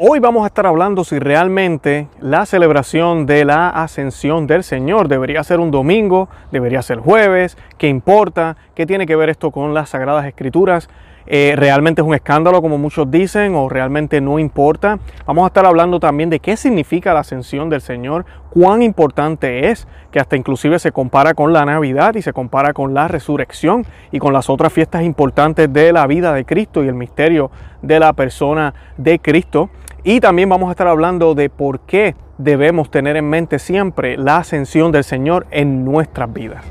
Hoy 0.00 0.20
vamos 0.20 0.44
a 0.44 0.46
estar 0.46 0.64
hablando 0.64 1.02
si 1.02 1.18
realmente 1.18 2.06
la 2.20 2.46
celebración 2.46 3.26
de 3.26 3.44
la 3.44 3.68
ascensión 3.68 4.46
del 4.46 4.62
Señor 4.62 5.08
debería 5.08 5.42
ser 5.42 5.58
un 5.58 5.72
domingo, 5.72 6.28
debería 6.52 6.82
ser 6.82 7.00
jueves, 7.00 7.58
qué 7.78 7.88
importa, 7.88 8.56
qué 8.76 8.86
tiene 8.86 9.06
que 9.06 9.16
ver 9.16 9.28
esto 9.28 9.50
con 9.50 9.74
las 9.74 9.88
Sagradas 9.88 10.24
Escrituras. 10.26 10.88
Eh, 11.26 11.54
realmente 11.56 12.00
es 12.00 12.06
un 12.06 12.14
escándalo 12.14 12.62
como 12.62 12.78
muchos 12.78 13.10
dicen 13.10 13.56
o 13.56 13.68
realmente 13.68 14.20
no 14.20 14.38
importa. 14.38 15.00
Vamos 15.26 15.42
a 15.42 15.48
estar 15.48 15.66
hablando 15.66 15.98
también 15.98 16.30
de 16.30 16.38
qué 16.38 16.56
significa 16.56 17.12
la 17.12 17.20
ascensión 17.20 17.68
del 17.68 17.80
Señor, 17.80 18.24
cuán 18.50 18.82
importante 18.82 19.68
es, 19.68 19.88
que 20.12 20.20
hasta 20.20 20.36
inclusive 20.36 20.78
se 20.78 20.92
compara 20.92 21.34
con 21.34 21.52
la 21.52 21.64
Navidad 21.64 22.14
y 22.14 22.22
se 22.22 22.32
compara 22.32 22.72
con 22.72 22.94
la 22.94 23.08
resurrección 23.08 23.84
y 24.12 24.20
con 24.20 24.32
las 24.32 24.48
otras 24.48 24.72
fiestas 24.72 25.02
importantes 25.02 25.72
de 25.72 25.92
la 25.92 26.06
vida 26.06 26.32
de 26.32 26.44
Cristo 26.44 26.84
y 26.84 26.88
el 26.88 26.94
misterio 26.94 27.50
de 27.82 27.98
la 27.98 28.12
persona 28.12 28.74
de 28.96 29.18
Cristo. 29.18 29.70
Y 30.04 30.20
también 30.20 30.48
vamos 30.48 30.68
a 30.68 30.72
estar 30.72 30.86
hablando 30.86 31.34
de 31.34 31.50
por 31.50 31.80
qué 31.80 32.14
debemos 32.38 32.88
tener 32.88 33.16
en 33.16 33.28
mente 33.28 33.58
siempre 33.58 34.16
la 34.16 34.38
ascensión 34.38 34.92
del 34.92 35.02
Señor 35.02 35.46
en 35.50 35.84
nuestras 35.84 36.32
vidas. 36.32 36.64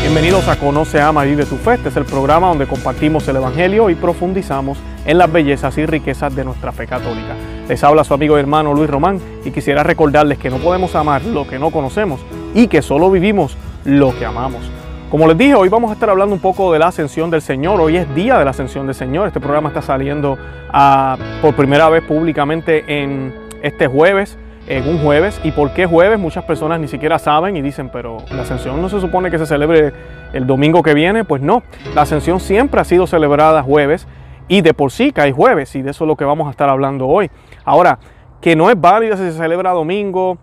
Bienvenidos 0.00 0.48
a 0.48 0.56
Conoce, 0.58 0.98
Ama 0.98 1.26
y 1.26 1.30
Vive 1.30 1.44
tu 1.44 1.56
Fe. 1.56 1.74
Este 1.74 1.90
es 1.90 1.96
el 1.96 2.06
programa 2.06 2.48
donde 2.48 2.66
compartimos 2.66 3.28
el 3.28 3.36
Evangelio 3.36 3.90
y 3.90 3.94
profundizamos 3.94 4.78
en 5.04 5.18
las 5.18 5.30
bellezas 5.30 5.76
y 5.76 5.84
riquezas 5.84 6.34
de 6.34 6.44
nuestra 6.44 6.72
fe 6.72 6.86
católica. 6.86 7.34
Les 7.68 7.84
habla 7.84 8.04
su 8.04 8.14
amigo 8.14 8.38
y 8.38 8.40
hermano 8.40 8.72
Luis 8.72 8.88
Román 8.88 9.20
y 9.44 9.50
quisiera 9.50 9.82
recordarles 9.82 10.38
que 10.38 10.48
no 10.48 10.56
podemos 10.58 10.94
amar 10.94 11.22
lo 11.24 11.46
que 11.46 11.58
no 11.58 11.70
conocemos 11.70 12.20
y 12.54 12.68
que 12.68 12.80
solo 12.82 13.10
vivimos 13.10 13.56
lo 13.84 14.16
que 14.18 14.24
amamos. 14.24 14.70
Como 15.10 15.28
les 15.28 15.36
dije, 15.36 15.54
hoy 15.54 15.68
vamos 15.68 15.90
a 15.90 15.94
estar 15.94 16.08
hablando 16.08 16.34
un 16.34 16.40
poco 16.40 16.72
de 16.72 16.78
la 16.78 16.86
ascensión 16.86 17.30
del 17.30 17.42
Señor. 17.42 17.78
Hoy 17.80 17.98
es 17.98 18.14
día 18.14 18.38
de 18.38 18.44
la 18.44 18.52
ascensión 18.52 18.86
del 18.86 18.94
Señor. 18.94 19.26
Este 19.26 19.40
programa 19.40 19.68
está 19.68 19.82
saliendo 19.82 20.38
ah, 20.72 21.18
por 21.42 21.54
primera 21.54 21.90
vez 21.90 22.02
públicamente 22.02 22.84
en 22.86 23.34
este 23.62 23.88
jueves, 23.88 24.38
en 24.66 24.88
un 24.88 24.98
jueves. 25.00 25.38
¿Y 25.44 25.50
por 25.50 25.74
qué 25.74 25.84
jueves? 25.84 26.18
Muchas 26.18 26.44
personas 26.44 26.80
ni 26.80 26.88
siquiera 26.88 27.18
saben 27.18 27.56
y 27.58 27.60
dicen, 27.60 27.90
pero 27.92 28.18
la 28.30 28.40
ascensión 28.40 28.80
no 28.80 28.88
se 28.88 29.00
supone 29.02 29.30
que 29.30 29.38
se 29.38 29.44
celebre 29.44 29.92
el 30.32 30.46
domingo 30.46 30.82
que 30.82 30.94
viene. 30.94 31.24
Pues 31.24 31.42
no, 31.42 31.62
la 31.94 32.02
ascensión 32.02 32.40
siempre 32.40 32.80
ha 32.80 32.84
sido 32.84 33.06
celebrada 33.06 33.62
jueves 33.62 34.08
y 34.48 34.62
de 34.62 34.72
por 34.72 34.92
sí 34.92 35.12
cae 35.12 35.32
jueves 35.32 35.76
y 35.76 35.82
de 35.82 35.90
eso 35.90 36.04
es 36.04 36.08
lo 36.08 36.16
que 36.16 36.24
vamos 36.24 36.48
a 36.48 36.52
estar 36.52 36.70
hablando 36.70 37.06
hoy. 37.06 37.30
Ahora, 37.66 37.98
que 38.40 38.56
no 38.56 38.70
es 38.70 38.80
válido 38.80 39.18
si 39.18 39.24
se 39.24 39.32
celebra 39.32 39.72
domingo, 39.72 40.38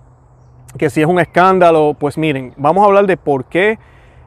que 0.78 0.90
si 0.90 1.02
es 1.02 1.08
un 1.08 1.20
escándalo, 1.20 1.96
pues 1.98 2.18
miren, 2.18 2.54
vamos 2.58 2.84
a 2.84 2.88
hablar 2.88 3.08
de 3.08 3.18
por 3.18 3.46
qué 3.46 3.80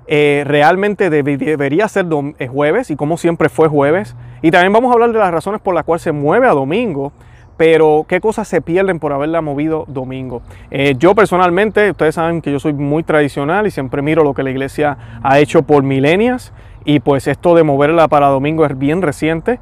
eh, 0.07 0.43
realmente 0.47 1.11
debería 1.11 1.89
ser 1.89 2.07
eh, 2.39 2.49
jueves 2.49 2.91
y 2.91 2.97
cómo 2.97 3.17
siempre 3.17 3.49
fue 3.49 3.69
jueves. 3.69 4.17
Y 4.43 4.51
también 4.51 4.73
vamos 4.73 4.91
a 4.91 4.95
hablar 4.95 5.13
de 5.13 5.19
las 5.19 5.31
razones 5.31 5.61
por 5.61 5.75
las 5.75 5.85
cuales 5.85 6.03
se 6.03 6.13
mueve 6.13 6.49
a 6.49 6.53
domingo, 6.53 7.13
pero 7.57 8.05
qué 8.09 8.21
cosas 8.21 8.49
se 8.49 8.61
pierden 8.61 8.99
por 8.99 9.13
haberla 9.13 9.41
movido 9.41 9.85
domingo. 9.87 10.43
Eh, 10.71 10.95
yo 10.99 11.15
personalmente, 11.15 11.91
ustedes 11.91 12.17
saben 12.17 12.43
que 12.43 12.51
yo 12.51 12.59
soy 12.59 12.73
muy 12.73 13.05
tradicional 13.05 13.67
y 13.67 13.71
siempre 13.71 14.03
miro 14.03 14.25
lo 14.25 14.35
que 14.35 14.43
la 14.43 14.51
iglesia 14.51 14.99
ha 15.23 15.39
hecho 15.39 15.63
por 15.63 15.83
milenias 15.85 16.53
y 16.85 17.01
pues 17.01 17.27
esto 17.27 17.55
de 17.55 17.63
moverla 17.63 18.09
para 18.09 18.29
domingo 18.29 18.65
es 18.65 18.79
bien 18.79 19.03
reciente 19.03 19.61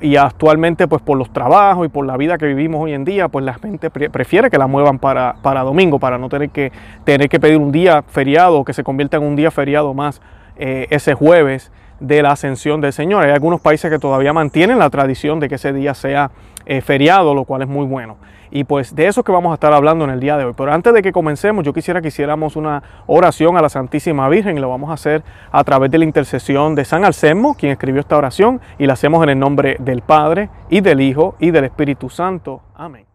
y 0.00 0.16
actualmente 0.16 0.88
pues 0.88 1.02
por 1.02 1.18
los 1.18 1.30
trabajos 1.30 1.86
y 1.86 1.88
por 1.90 2.06
la 2.06 2.16
vida 2.16 2.38
que 2.38 2.46
vivimos 2.46 2.82
hoy 2.82 2.94
en 2.94 3.04
día 3.04 3.28
pues 3.28 3.44
la 3.44 3.54
gente 3.54 3.90
prefiere 3.90 4.48
que 4.50 4.56
la 4.56 4.66
muevan 4.66 4.98
para, 4.98 5.36
para 5.42 5.62
domingo 5.62 5.98
para 5.98 6.16
no 6.16 6.28
tener 6.28 6.50
que, 6.50 6.72
tener 7.04 7.28
que 7.28 7.38
pedir 7.38 7.58
un 7.58 7.70
día 7.70 8.02
feriado 8.02 8.60
o 8.60 8.64
que 8.64 8.72
se 8.72 8.82
convierta 8.82 9.18
en 9.18 9.24
un 9.24 9.36
día 9.36 9.50
feriado 9.50 9.92
más 9.92 10.22
eh, 10.56 10.86
ese 10.90 11.14
jueves 11.14 11.70
de 12.00 12.22
la 12.22 12.32
ascensión 12.32 12.80
del 12.80 12.92
Señor. 12.92 13.24
Hay 13.24 13.32
algunos 13.32 13.60
países 13.60 13.90
que 13.90 13.98
todavía 13.98 14.32
mantienen 14.32 14.78
la 14.78 14.90
tradición 14.90 15.40
de 15.40 15.48
que 15.48 15.56
ese 15.56 15.72
día 15.72 15.94
sea 15.94 16.30
eh, 16.66 16.80
feriado, 16.80 17.34
lo 17.34 17.44
cual 17.44 17.62
es 17.62 17.68
muy 17.68 17.86
bueno. 17.86 18.16
Y 18.56 18.62
pues 18.62 18.94
de 18.94 19.08
eso 19.08 19.22
es 19.22 19.26
que 19.26 19.32
vamos 19.32 19.50
a 19.50 19.54
estar 19.54 19.72
hablando 19.72 20.04
en 20.04 20.12
el 20.12 20.20
día 20.20 20.36
de 20.36 20.44
hoy. 20.44 20.52
Pero 20.56 20.72
antes 20.72 20.94
de 20.94 21.02
que 21.02 21.10
comencemos, 21.10 21.64
yo 21.64 21.72
quisiera 21.72 22.00
que 22.00 22.06
hiciéramos 22.06 22.54
una 22.54 22.84
oración 23.08 23.56
a 23.56 23.60
la 23.60 23.68
Santísima 23.68 24.28
Virgen 24.28 24.60
lo 24.60 24.70
vamos 24.70 24.90
a 24.90 24.92
hacer 24.92 25.24
a 25.50 25.64
través 25.64 25.90
de 25.90 25.98
la 25.98 26.04
intercesión 26.04 26.76
de 26.76 26.84
San 26.84 27.04
Alcemo, 27.04 27.56
quien 27.56 27.72
escribió 27.72 28.00
esta 28.00 28.16
oración, 28.16 28.60
y 28.78 28.86
la 28.86 28.92
hacemos 28.92 29.24
en 29.24 29.30
el 29.30 29.40
nombre 29.40 29.76
del 29.80 30.02
Padre 30.02 30.50
y 30.70 30.82
del 30.82 31.00
Hijo 31.00 31.34
y 31.40 31.50
del 31.50 31.64
Espíritu 31.64 32.10
Santo. 32.10 32.62
Amén. 32.76 33.06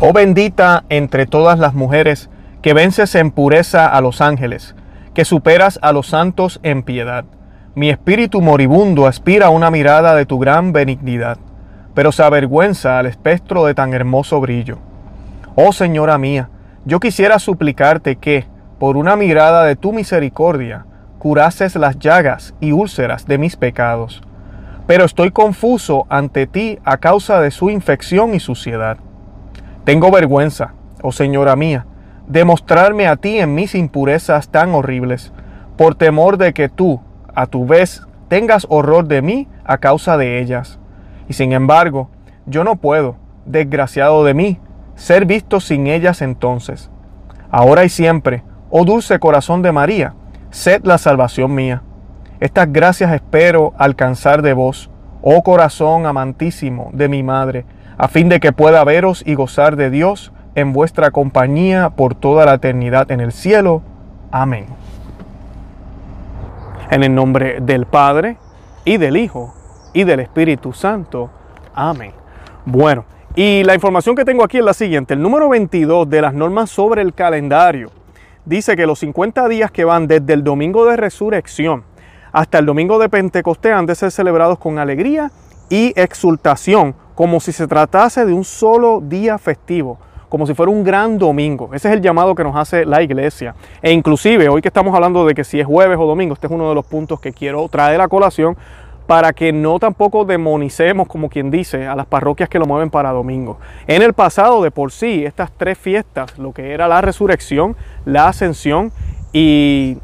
Oh 0.00 0.12
bendita 0.12 0.82
entre 0.88 1.26
todas 1.26 1.60
las 1.60 1.74
mujeres, 1.74 2.28
que 2.60 2.74
vences 2.74 3.14
en 3.14 3.30
pureza 3.30 3.86
a 3.86 4.00
los 4.00 4.20
ángeles, 4.20 4.74
que 5.14 5.24
superas 5.24 5.78
a 5.80 5.92
los 5.92 6.08
santos 6.08 6.58
en 6.64 6.82
piedad. 6.82 7.24
Mi 7.76 7.88
espíritu 7.88 8.40
moribundo 8.40 9.06
aspira 9.06 9.46
a 9.46 9.50
una 9.50 9.70
mirada 9.70 10.16
de 10.16 10.26
tu 10.26 10.40
gran 10.40 10.72
benignidad 10.72 11.38
pero 11.94 12.12
se 12.12 12.22
avergüenza 12.22 12.98
al 12.98 13.06
espectro 13.06 13.64
de 13.64 13.74
tan 13.74 13.92
hermoso 13.94 14.40
brillo. 14.40 14.78
Oh 15.54 15.72
Señora 15.72 16.18
mía, 16.18 16.48
yo 16.84 17.00
quisiera 17.00 17.38
suplicarte 17.38 18.16
que, 18.16 18.46
por 18.78 18.96
una 18.96 19.16
mirada 19.16 19.64
de 19.64 19.76
tu 19.76 19.92
misericordia, 19.92 20.86
curases 21.18 21.76
las 21.76 21.98
llagas 21.98 22.54
y 22.60 22.72
úlceras 22.72 23.26
de 23.26 23.36
mis 23.36 23.56
pecados. 23.56 24.22
Pero 24.86 25.04
estoy 25.04 25.30
confuso 25.30 26.06
ante 26.08 26.46
ti 26.46 26.78
a 26.84 26.96
causa 26.96 27.40
de 27.40 27.50
su 27.50 27.70
infección 27.70 28.34
y 28.34 28.40
suciedad. 28.40 28.96
Tengo 29.84 30.10
vergüenza, 30.10 30.72
oh 31.02 31.12
Señora 31.12 31.56
mía, 31.56 31.86
de 32.26 32.44
mostrarme 32.44 33.06
a 33.06 33.16
ti 33.16 33.38
en 33.38 33.54
mis 33.54 33.74
impurezas 33.74 34.48
tan 34.48 34.74
horribles, 34.74 35.32
por 35.76 35.94
temor 35.94 36.38
de 36.38 36.54
que 36.54 36.68
tú, 36.68 37.00
a 37.34 37.46
tu 37.46 37.66
vez, 37.66 38.02
tengas 38.28 38.66
horror 38.68 39.06
de 39.06 39.22
mí 39.22 39.48
a 39.64 39.78
causa 39.78 40.16
de 40.16 40.40
ellas. 40.40 40.79
Y 41.30 41.34
sin 41.34 41.52
embargo, 41.52 42.10
yo 42.46 42.64
no 42.64 42.74
puedo, 42.74 43.14
desgraciado 43.46 44.24
de 44.24 44.34
mí, 44.34 44.58
ser 44.96 45.26
visto 45.26 45.60
sin 45.60 45.86
ellas 45.86 46.22
entonces. 46.22 46.90
Ahora 47.52 47.84
y 47.84 47.88
siempre, 47.88 48.42
oh 48.68 48.84
dulce 48.84 49.20
corazón 49.20 49.62
de 49.62 49.70
María, 49.70 50.14
sed 50.50 50.80
la 50.82 50.98
salvación 50.98 51.54
mía. 51.54 51.84
Estas 52.40 52.72
gracias 52.72 53.12
espero 53.12 53.74
alcanzar 53.78 54.42
de 54.42 54.54
vos, 54.54 54.90
oh 55.22 55.44
corazón 55.44 56.04
amantísimo 56.04 56.90
de 56.94 57.08
mi 57.08 57.22
madre, 57.22 57.64
a 57.96 58.08
fin 58.08 58.28
de 58.28 58.40
que 58.40 58.52
pueda 58.52 58.82
veros 58.82 59.22
y 59.24 59.34
gozar 59.34 59.76
de 59.76 59.88
Dios 59.88 60.32
en 60.56 60.72
vuestra 60.72 61.12
compañía 61.12 61.90
por 61.90 62.16
toda 62.16 62.44
la 62.44 62.54
eternidad 62.54 63.08
en 63.12 63.20
el 63.20 63.30
cielo. 63.30 63.82
Amén. 64.32 64.66
En 66.90 67.04
el 67.04 67.14
nombre 67.14 67.60
del 67.60 67.86
Padre, 67.86 68.36
y 68.84 68.96
del 68.96 69.16
Hijo, 69.16 69.54
y 69.92 70.04
del 70.04 70.20
Espíritu 70.20 70.72
Santo. 70.72 71.30
Amén. 71.74 72.12
Bueno, 72.64 73.04
y 73.34 73.62
la 73.64 73.74
información 73.74 74.16
que 74.16 74.24
tengo 74.24 74.44
aquí 74.44 74.58
es 74.58 74.64
la 74.64 74.74
siguiente. 74.74 75.14
El 75.14 75.22
número 75.22 75.48
22 75.48 76.08
de 76.08 76.22
las 76.22 76.34
normas 76.34 76.70
sobre 76.70 77.02
el 77.02 77.14
calendario 77.14 77.90
dice 78.44 78.76
que 78.76 78.86
los 78.86 78.98
50 78.98 79.48
días 79.48 79.70
que 79.70 79.84
van 79.84 80.06
desde 80.06 80.32
el 80.32 80.42
domingo 80.42 80.84
de 80.86 80.96
resurrección 80.96 81.84
hasta 82.32 82.58
el 82.58 82.66
domingo 82.66 82.98
de 82.98 83.08
Pentecostés 83.08 83.72
han 83.72 83.86
de 83.86 83.94
ser 83.94 84.10
celebrados 84.10 84.58
con 84.58 84.78
alegría 84.78 85.30
y 85.68 85.92
exultación, 85.96 86.94
como 87.14 87.40
si 87.40 87.52
se 87.52 87.66
tratase 87.66 88.24
de 88.24 88.32
un 88.32 88.44
solo 88.44 89.00
día 89.00 89.38
festivo, 89.38 89.98
como 90.28 90.46
si 90.46 90.54
fuera 90.54 90.70
un 90.70 90.84
gran 90.84 91.18
domingo. 91.18 91.70
Ese 91.72 91.88
es 91.88 91.94
el 91.94 92.00
llamado 92.00 92.34
que 92.34 92.44
nos 92.44 92.56
hace 92.56 92.84
la 92.84 93.02
iglesia. 93.02 93.54
E 93.82 93.92
inclusive, 93.92 94.48
hoy 94.48 94.62
que 94.62 94.68
estamos 94.68 94.94
hablando 94.94 95.26
de 95.26 95.34
que 95.34 95.44
si 95.44 95.60
es 95.60 95.66
jueves 95.66 95.98
o 95.98 96.06
domingo, 96.06 96.34
este 96.34 96.46
es 96.46 96.52
uno 96.52 96.68
de 96.68 96.74
los 96.74 96.86
puntos 96.86 97.20
que 97.20 97.32
quiero 97.32 97.68
traer 97.68 98.00
a 98.00 98.08
colación, 98.08 98.56
para 99.10 99.32
que 99.32 99.52
no 99.52 99.80
tampoco 99.80 100.24
demonicemos, 100.24 101.08
como 101.08 101.28
quien 101.28 101.50
dice, 101.50 101.88
a 101.88 101.96
las 101.96 102.06
parroquias 102.06 102.48
que 102.48 102.60
lo 102.60 102.66
mueven 102.66 102.90
para 102.90 103.10
domingo. 103.10 103.58
En 103.88 104.02
el 104.02 104.12
pasado, 104.12 104.62
de 104.62 104.70
por 104.70 104.92
sí, 104.92 105.24
estas 105.24 105.50
tres 105.50 105.76
fiestas, 105.76 106.38
lo 106.38 106.52
que 106.52 106.72
era 106.72 106.86
la 106.86 107.00
resurrección, 107.00 107.74
la 108.04 108.28
ascensión 108.28 108.92
y, 109.32 109.98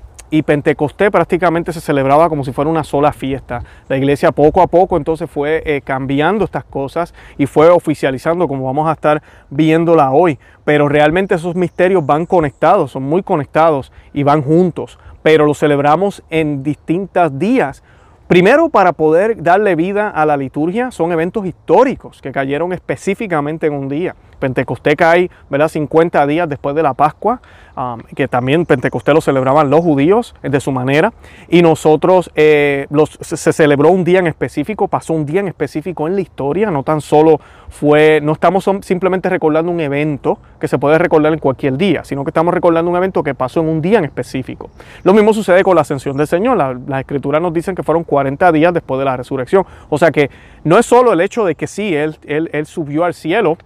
Pentecostés 0.44 1.12
prácticamente 1.12 1.72
se 1.72 1.80
celebraba 1.80 2.28
como 2.28 2.42
si 2.42 2.52
fuera 2.52 2.68
una 2.68 2.82
sola 2.82 3.12
fiesta. 3.12 3.62
La 3.88 3.96
iglesia 3.96 4.32
poco 4.32 4.60
a 4.60 4.66
poco 4.66 4.96
entonces 4.96 5.30
fue 5.30 5.62
eh, 5.64 5.82
cambiando 5.82 6.44
estas 6.44 6.64
cosas 6.64 7.14
y 7.38 7.46
fue 7.46 7.70
oficializando 7.70 8.48
como 8.48 8.64
vamos 8.64 8.88
a 8.88 8.92
estar 8.92 9.22
viéndola 9.50 10.10
hoy. 10.10 10.36
Pero 10.64 10.88
realmente 10.88 11.36
esos 11.36 11.54
misterios 11.54 12.04
van 12.04 12.26
conectados, 12.26 12.90
son 12.90 13.04
muy 13.04 13.22
conectados 13.22 13.92
y 14.12 14.24
van 14.24 14.42
juntos. 14.42 14.98
Pero 15.22 15.46
los 15.46 15.60
celebramos 15.60 16.24
en 16.28 16.64
distintos 16.64 17.38
días 17.38 17.84
Primero, 18.28 18.68
para 18.70 18.92
poder 18.92 19.40
darle 19.40 19.76
vida 19.76 20.10
a 20.10 20.26
la 20.26 20.36
liturgia, 20.36 20.90
son 20.90 21.12
eventos 21.12 21.46
históricos 21.46 22.20
que 22.20 22.32
cayeron 22.32 22.72
específicamente 22.72 23.68
en 23.68 23.74
un 23.74 23.88
día. 23.88 24.16
Pentecostés 24.38 24.96
cae, 24.96 25.30
¿verdad? 25.50 25.68
50 25.68 26.26
días 26.26 26.48
después 26.48 26.74
de 26.76 26.82
la 26.82 26.94
Pascua, 26.94 27.40
um, 27.76 28.00
que 28.14 28.28
también 28.28 28.66
Pentecostés 28.66 29.14
lo 29.14 29.20
celebraban 29.20 29.70
los 29.70 29.80
judíos 29.80 30.34
de 30.42 30.60
su 30.60 30.72
manera, 30.72 31.12
y 31.48 31.62
nosotros 31.62 32.30
eh, 32.34 32.86
los, 32.90 33.18
se 33.20 33.52
celebró 33.52 33.90
un 33.90 34.04
día 34.04 34.18
en 34.18 34.26
específico, 34.26 34.88
pasó 34.88 35.14
un 35.14 35.26
día 35.26 35.40
en 35.40 35.48
específico 35.48 36.06
en 36.06 36.14
la 36.14 36.20
historia, 36.20 36.70
no 36.70 36.82
tan 36.82 37.00
solo 37.00 37.40
fue, 37.68 38.20
no 38.22 38.32
estamos 38.32 38.68
simplemente 38.82 39.28
recordando 39.28 39.70
un 39.70 39.80
evento 39.80 40.38
que 40.60 40.68
se 40.68 40.78
puede 40.78 40.98
recordar 40.98 41.32
en 41.32 41.38
cualquier 41.38 41.76
día, 41.76 42.04
sino 42.04 42.24
que 42.24 42.30
estamos 42.30 42.54
recordando 42.54 42.90
un 42.90 42.96
evento 42.96 43.22
que 43.22 43.34
pasó 43.34 43.60
en 43.60 43.68
un 43.68 43.82
día 43.82 43.98
en 43.98 44.04
específico. 44.04 44.70
Lo 45.02 45.12
mismo 45.12 45.32
sucede 45.32 45.62
con 45.62 45.74
la 45.74 45.82
ascensión 45.82 46.16
del 46.16 46.26
Señor, 46.26 46.56
las 46.56 47.00
escrituras 47.00 47.42
nos 47.42 47.52
dicen 47.52 47.74
que 47.74 47.82
fueron 47.82 48.04
40 48.04 48.52
días 48.52 48.72
después 48.72 48.98
de 48.98 49.04
la 49.04 49.16
resurrección, 49.16 49.64
o 49.88 49.98
sea 49.98 50.10
que 50.10 50.30
no 50.64 50.78
es 50.78 50.86
solo 50.86 51.12
el 51.12 51.20
hecho 51.20 51.44
de 51.44 51.54
que 51.54 51.66
sí, 51.66 51.94
Él, 51.94 52.16
él, 52.26 52.50
él 52.52 52.66
subió 52.66 53.04
al 53.04 53.14
cielo, 53.14 53.58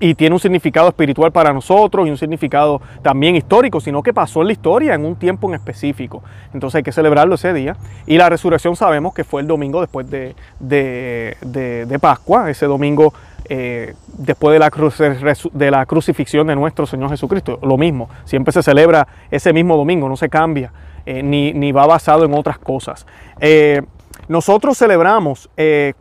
y 0.00 0.14
tiene 0.14 0.34
un 0.34 0.40
significado 0.40 0.88
espiritual 0.88 1.30
para 1.30 1.52
nosotros 1.52 2.06
y 2.06 2.10
un 2.10 2.16
significado 2.16 2.80
también 3.02 3.36
histórico, 3.36 3.80
sino 3.80 4.02
que 4.02 4.14
pasó 4.14 4.40
en 4.40 4.46
la 4.46 4.52
historia 4.54 4.94
en 4.94 5.04
un 5.04 5.14
tiempo 5.14 5.46
en 5.48 5.54
específico. 5.54 6.22
Entonces 6.54 6.76
hay 6.76 6.82
que 6.82 6.90
celebrarlo 6.90 7.34
ese 7.34 7.52
día. 7.52 7.76
Y 8.06 8.16
la 8.16 8.30
resurrección 8.30 8.74
sabemos 8.76 9.12
que 9.12 9.24
fue 9.24 9.42
el 9.42 9.46
domingo 9.46 9.82
después 9.82 10.10
de, 10.10 10.34
de, 10.58 11.98
Pascua, 12.00 12.48
ese 12.50 12.64
domingo 12.64 13.12
eh, 13.44 13.94
después 14.16 14.54
de 14.54 14.58
la, 14.58 14.70
de 15.52 15.70
la 15.70 15.84
crucifixión 15.84 16.46
de 16.46 16.56
nuestro 16.56 16.86
Señor 16.86 17.10
Jesucristo. 17.10 17.58
Lo 17.62 17.76
mismo, 17.76 18.08
siempre 18.24 18.52
se 18.52 18.62
celebra 18.62 19.06
ese 19.30 19.52
mismo 19.52 19.76
domingo, 19.76 20.08
no 20.08 20.16
se 20.16 20.30
cambia. 20.30 20.72
Eh, 21.06 21.22
ni, 21.22 21.54
ni, 21.54 21.72
va 21.72 21.86
basado 21.86 22.24
en 22.24 22.34
otras 22.34 22.58
cosas. 22.58 23.06
Eh, 23.40 23.80
nosotros 24.30 24.78
celebramos 24.78 25.50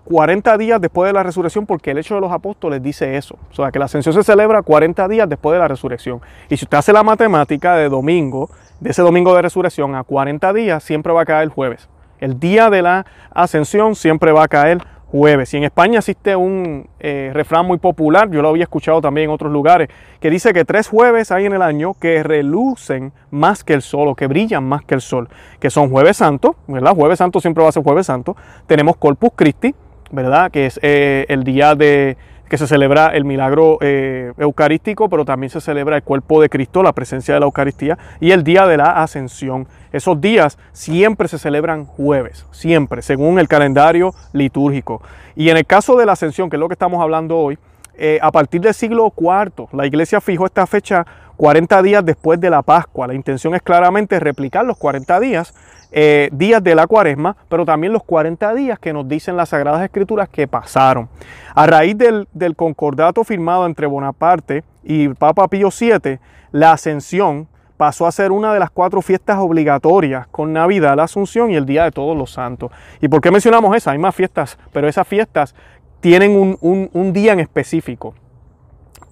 40 0.03 0.53
eh, 0.53 0.57
días 0.59 0.79
después 0.79 1.09
de 1.09 1.13
la 1.13 1.23
resurrección 1.23 1.65
porque 1.65 1.89
el 1.89 1.97
hecho 1.97 2.13
de 2.13 2.21
los 2.21 2.31
apóstoles 2.31 2.79
dice 2.83 3.17
eso. 3.17 3.39
O 3.49 3.55
sea, 3.55 3.71
que 3.71 3.79
la 3.79 3.85
ascensión 3.85 4.13
se 4.13 4.21
celebra 4.21 4.61
40 4.61 5.07
días 5.07 5.27
después 5.27 5.55
de 5.55 5.59
la 5.59 5.67
resurrección. 5.67 6.21
Y 6.47 6.55
si 6.55 6.65
usted 6.65 6.77
hace 6.77 6.93
la 6.93 7.01
matemática 7.01 7.75
de 7.75 7.89
domingo, 7.89 8.51
de 8.79 8.91
ese 8.91 9.01
domingo 9.01 9.33
de 9.33 9.41
resurrección 9.41 9.95
a 9.95 10.03
40 10.03 10.53
días, 10.53 10.83
siempre 10.83 11.11
va 11.11 11.21
a 11.21 11.25
caer 11.25 11.41
el 11.41 11.49
jueves. 11.49 11.89
El 12.19 12.39
día 12.39 12.69
de 12.69 12.83
la 12.83 13.07
ascensión 13.31 13.95
siempre 13.95 14.31
va 14.31 14.43
a 14.43 14.47
caer 14.47 14.77
jueves. 15.11 15.53
Y 15.53 15.57
en 15.57 15.63
España 15.63 15.99
existe 15.99 16.35
un 16.35 16.87
eh, 16.99 17.31
refrán 17.33 17.65
muy 17.65 17.77
popular, 17.77 18.29
yo 18.29 18.41
lo 18.41 18.49
había 18.49 18.63
escuchado 18.63 19.01
también 19.01 19.25
en 19.25 19.31
otros 19.31 19.51
lugares, 19.51 19.89
que 20.19 20.29
dice 20.29 20.53
que 20.53 20.65
tres 20.65 20.87
jueves 20.87 21.31
hay 21.31 21.45
en 21.45 21.53
el 21.53 21.61
año 21.61 21.95
que 21.99 22.23
relucen 22.23 23.11
más 23.31 23.63
que 23.63 23.73
el 23.73 23.81
sol 23.81 24.07
o 24.09 24.15
que 24.15 24.27
brillan 24.27 24.63
más 24.63 24.83
que 24.83 24.95
el 24.95 25.01
sol, 25.01 25.29
que 25.59 25.69
son 25.69 25.89
jueves 25.89 26.17
santo, 26.17 26.55
¿verdad? 26.67 26.93
Jueves 26.95 27.17
santo 27.17 27.39
siempre 27.39 27.63
va 27.63 27.69
a 27.69 27.71
ser 27.71 27.83
jueves 27.83 28.05
santo. 28.05 28.35
Tenemos 28.67 28.97
Corpus 28.97 29.31
Christi, 29.35 29.73
¿verdad? 30.11 30.51
Que 30.51 30.67
es 30.67 30.79
eh, 30.83 31.25
el 31.29 31.43
día 31.43 31.75
de 31.75 32.17
que 32.49 32.57
se 32.57 32.67
celebra 32.67 33.09
el 33.09 33.25
milagro 33.25 33.77
eh, 33.79 34.33
eucarístico, 34.37 35.07
pero 35.07 35.23
también 35.23 35.51
se 35.51 35.61
celebra 35.61 35.95
el 35.95 36.03
cuerpo 36.03 36.41
de 36.41 36.49
Cristo, 36.49 36.81
la 36.81 36.93
presencia 36.93 37.35
de 37.35 37.39
la 37.39 37.45
Eucaristía, 37.45 37.97
y 38.19 38.31
el 38.31 38.43
día 38.43 38.65
de 38.65 38.77
la 38.77 39.03
ascensión. 39.03 39.67
Esos 39.91 40.19
días 40.19 40.57
siempre 40.71 41.27
se 41.27 41.37
celebran 41.37 41.85
jueves, 41.85 42.45
siempre, 42.51 43.03
según 43.03 43.39
el 43.39 43.47
calendario 43.47 44.13
litúrgico. 44.33 45.01
Y 45.35 45.49
en 45.49 45.57
el 45.57 45.65
caso 45.65 45.95
de 45.95 46.07
la 46.07 46.13
ascensión, 46.13 46.49
que 46.49 46.55
es 46.55 46.59
lo 46.59 46.67
que 46.67 46.73
estamos 46.73 47.01
hablando 47.01 47.37
hoy, 47.37 47.57
eh, 48.01 48.17
a 48.21 48.31
partir 48.31 48.61
del 48.61 48.73
siglo 48.73 49.13
IV, 49.15 49.67
la 49.73 49.85
iglesia 49.85 50.19
fijó 50.19 50.45
esta 50.45 50.65
fecha 50.65 51.05
40 51.39 51.81
días 51.83 52.03
después 52.03 52.37
de 52.41 52.49
la 52.49 52.61
Pascua. 52.61 53.07
La 53.07 53.13
intención 53.13 53.55
es 53.55 53.61
claramente 53.61 54.19
replicar 54.19 54.65
los 54.65 54.77
40 54.77 55.21
días 55.21 55.53
eh, 55.89 56.27
días 56.33 56.61
de 56.61 56.75
la 56.75 56.85
cuaresma, 56.85 57.37
pero 57.47 57.63
también 57.63 57.93
los 57.93 58.03
40 58.03 58.53
días 58.55 58.77
que 58.77 58.91
nos 58.91 59.07
dicen 59.07 59.37
las 59.37 59.47
Sagradas 59.47 59.81
Escrituras 59.81 60.27
que 60.27 60.49
pasaron. 60.49 61.07
A 61.55 61.65
raíz 61.65 61.97
del, 61.97 62.27
concordato 62.57 63.23
firmado 63.23 63.65
entre 63.65 63.87
Bonaparte 63.87 64.65
y 64.83 65.07
Papa 65.07 65.47
Pío 65.47 65.69
VII, 65.69 66.19
la 66.51 66.73
ascensión 66.73 67.47
pasó 67.77 68.05
a 68.05 68.11
ser 68.11 68.33
una 68.33 68.53
de 68.53 68.59
las 68.59 68.69
cuatro 68.69 69.01
fiestas 69.01 69.37
obligatorias 69.37 70.27
con 70.27 70.51
Navidad, 70.51 70.97
la 70.97 71.03
Asunción 71.03 71.51
y 71.51 71.55
el 71.55 71.65
Día 71.65 71.85
de 71.85 71.91
Todos 71.91 72.17
los 72.17 72.33
Santos. 72.33 72.69
¿Y 72.99 73.07
por 73.07 73.21
qué 73.21 73.31
mencionamos 73.31 73.73
esas? 73.77 73.93
Hay 73.93 73.97
más 73.97 74.13
fiestas, 74.13 74.59
pero 74.73 74.89
esas 74.89 75.07
fiestas 75.07 75.55
tienen 76.01 76.57
un, 76.59 76.89
un 76.91 77.13
día 77.13 77.31
en 77.31 77.39
específico. 77.39 78.13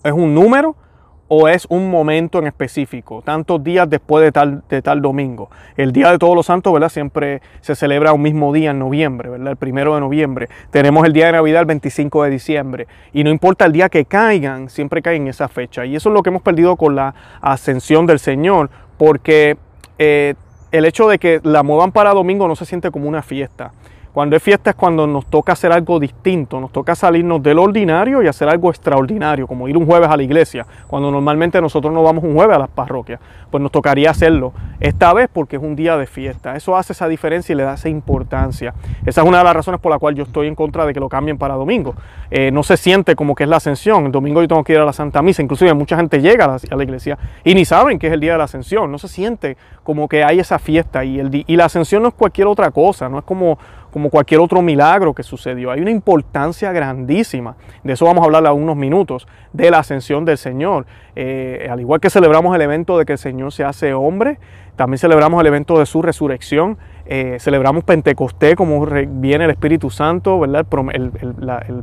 Es 0.03 0.11
un 0.11 0.35
número 0.35 0.75
o 1.27 1.47
es 1.47 1.65
un 1.69 1.89
momento 1.89 2.39
en 2.39 2.47
específico, 2.47 3.21
tantos 3.21 3.63
días 3.63 3.89
después 3.89 4.23
de 4.23 4.31
tal, 4.31 4.63
de 4.69 4.81
tal 4.81 5.01
domingo. 5.01 5.49
El 5.75 5.91
Día 5.91 6.11
de 6.11 6.17
Todos 6.17 6.35
los 6.35 6.45
Santos, 6.45 6.71
¿verdad? 6.71 6.89
Siempre 6.89 7.41
se 7.61 7.75
celebra 7.75 8.13
un 8.13 8.21
mismo 8.21 8.53
día 8.53 8.71
en 8.71 8.79
noviembre, 8.79 9.29
¿verdad? 9.29 9.51
El 9.51 9.57
primero 9.57 9.95
de 9.95 10.01
noviembre. 10.01 10.47
Tenemos 10.71 11.05
el 11.05 11.13
Día 11.13 11.27
de 11.27 11.33
Navidad 11.33 11.61
el 11.61 11.65
25 11.65 12.23
de 12.23 12.29
diciembre. 12.29 12.87
Y 13.13 13.23
no 13.23 13.29
importa 13.29 13.65
el 13.65 13.73
día 13.73 13.89
que 13.89 14.05
caigan, 14.05 14.69
siempre 14.69 15.01
caen 15.01 15.23
en 15.23 15.27
esa 15.29 15.47
fecha. 15.47 15.85
Y 15.85 15.95
eso 15.95 16.09
es 16.09 16.13
lo 16.13 16.23
que 16.23 16.29
hemos 16.29 16.41
perdido 16.41 16.75
con 16.77 16.95
la 16.95 17.13
ascensión 17.41 18.05
del 18.05 18.19
Señor, 18.19 18.69
porque 18.97 19.57
eh, 19.99 20.35
el 20.71 20.85
hecho 20.85 21.07
de 21.07 21.19
que 21.19 21.41
la 21.43 21.63
muevan 21.63 21.91
para 21.91 22.13
domingo 22.13 22.47
no 22.47 22.55
se 22.55 22.65
siente 22.65 22.91
como 22.91 23.07
una 23.07 23.21
fiesta. 23.21 23.73
Cuando 24.17 24.35
es 24.35 24.41
fiesta 24.41 24.71
es 24.71 24.75
cuando 24.75 25.05
nos 25.05 25.27
toca 25.27 25.53
hacer 25.53 25.71
algo 25.71 25.99
distinto, 25.99 26.59
nos 26.59 26.71
toca 26.71 26.95
salirnos 26.95 27.43
del 27.43 27.59
ordinario 27.59 28.23
y 28.23 28.27
hacer 28.27 28.49
algo 28.49 28.71
extraordinario, 28.71 29.45
como 29.45 29.67
ir 29.67 29.77
un 29.77 29.85
jueves 29.85 30.09
a 30.09 30.17
la 30.17 30.23
iglesia, 30.23 30.65
cuando 30.87 31.11
normalmente 31.11 31.61
nosotros 31.61 31.93
no 31.93 32.01
vamos 32.01 32.23
un 32.23 32.33
jueves 32.33 32.55
a 32.55 32.57
las 32.57 32.69
parroquias, 32.69 33.19
pues 33.51 33.61
nos 33.61 33.71
tocaría 33.71 34.09
hacerlo 34.09 34.53
esta 34.79 35.13
vez 35.13 35.29
porque 35.31 35.57
es 35.57 35.61
un 35.61 35.75
día 35.75 35.97
de 35.97 36.07
fiesta. 36.07 36.55
Eso 36.55 36.75
hace 36.75 36.93
esa 36.93 37.07
diferencia 37.07 37.53
y 37.53 37.57
le 37.57 37.63
da 37.63 37.75
esa 37.75 37.89
importancia. 37.89 38.73
Esa 39.05 39.21
es 39.21 39.27
una 39.27 39.37
de 39.37 39.43
las 39.43 39.55
razones 39.55 39.79
por 39.79 39.91
la 39.91 39.99
cual 39.99 40.15
yo 40.15 40.23
estoy 40.23 40.47
en 40.47 40.55
contra 40.55 40.87
de 40.87 40.95
que 40.95 40.99
lo 40.99 41.09
cambien 41.09 41.37
para 41.37 41.53
domingo. 41.53 41.93
Eh, 42.31 42.49
no 42.49 42.63
se 42.63 42.75
siente 42.75 43.15
como 43.15 43.35
que 43.35 43.43
es 43.43 43.49
la 43.49 43.57
ascensión. 43.57 44.07
El 44.07 44.11
domingo 44.11 44.41
yo 44.41 44.47
tengo 44.47 44.63
que 44.63 44.73
ir 44.73 44.79
a 44.79 44.85
la 44.85 44.93
Santa 44.93 45.21
Misa, 45.21 45.43
inclusive 45.43 45.75
mucha 45.75 45.95
gente 45.95 46.21
llega 46.21 46.45
a 46.45 46.75
la, 46.75 46.83
iglesia 46.83 47.19
y 47.43 47.53
ni 47.53 47.65
saben 47.65 47.99
que 47.99 48.07
es 48.07 48.13
el 48.13 48.19
día 48.19 48.31
de 48.31 48.39
la 48.39 48.45
ascensión. 48.45 48.91
No 48.91 48.97
se 48.97 49.09
siente 49.09 49.57
como 49.83 50.07
que 50.07 50.23
hay 50.23 50.39
esa 50.39 50.57
fiesta 50.57 51.05
y, 51.05 51.19
el, 51.19 51.45
y 51.45 51.55
la 51.55 51.65
ascensión 51.65 52.01
no 52.01 52.09
es 52.09 52.15
cualquier 52.15 52.47
otra 52.47 52.71
cosa, 52.71 53.09
no 53.09 53.19
es 53.19 53.23
como 53.23 53.59
como 53.97 54.11
cualquier 54.11 54.41
otro 54.41 54.61
milagro 54.61 55.15
que 55.15 55.23
sucedió. 55.23 55.71
Hay 55.71 55.81
una 55.81 55.89
importancia 55.89 56.71
grandísima, 56.71 57.55
de 57.83 57.93
eso 57.93 58.05
vamos 58.05 58.21
a 58.21 58.25
hablar 58.25 58.45
a 58.45 58.53
unos 58.53 58.75
minutos, 58.75 59.27
de 59.53 59.71
la 59.71 59.79
ascensión 59.79 60.23
del 60.23 60.37
Señor. 60.37 60.85
Eh, 61.15 61.67
al 61.67 61.79
igual 61.79 61.99
que 61.99 62.11
celebramos 62.11 62.55
el 62.55 62.61
evento 62.61 62.99
de 62.99 63.05
que 63.05 63.13
el 63.13 63.17
Señor 63.17 63.51
se 63.51 63.63
hace 63.63 63.95
hombre, 63.95 64.37
también 64.75 64.99
celebramos 64.99 65.41
el 65.41 65.47
evento 65.47 65.79
de 65.79 65.87
su 65.87 66.03
resurrección, 66.03 66.77
eh, 67.07 67.37
celebramos 67.39 67.85
Pentecostés 67.85 68.55
como 68.55 68.85
viene 68.85 69.45
el 69.45 69.49
Espíritu 69.49 69.89
Santo, 69.89 70.39
¿verdad? 70.39 70.67
El, 70.93 71.11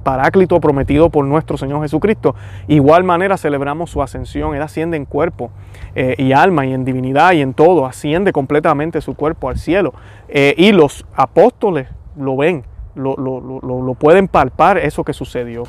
Paráclito 0.04 0.60
prometido 0.60 1.10
por 1.10 1.24
nuestro 1.24 1.56
Señor 1.56 1.82
Jesucristo. 1.82 2.36
Igual 2.68 3.02
manera 3.02 3.36
celebramos 3.36 3.90
su 3.90 4.02
ascensión, 4.02 4.54
Él 4.54 4.62
asciende 4.62 4.96
en 4.96 5.04
cuerpo 5.04 5.50
eh, 5.96 6.14
y 6.16 6.30
alma 6.30 6.64
y 6.64 6.74
en 6.74 6.84
divinidad 6.84 7.32
y 7.32 7.40
en 7.40 7.54
todo, 7.54 7.86
asciende 7.86 8.32
completamente 8.32 9.00
su 9.00 9.14
cuerpo 9.14 9.48
al 9.48 9.58
cielo. 9.58 9.94
y 10.32 10.70
los 10.70 11.04
apóstoles 11.16 11.88
lo 12.16 12.36
ven, 12.36 12.64
lo, 12.94 13.16
lo, 13.16 13.94
pueden 13.94 14.28
palpar 14.28 14.78
eso 14.78 15.04
que 15.04 15.12
sucedió. 15.12 15.64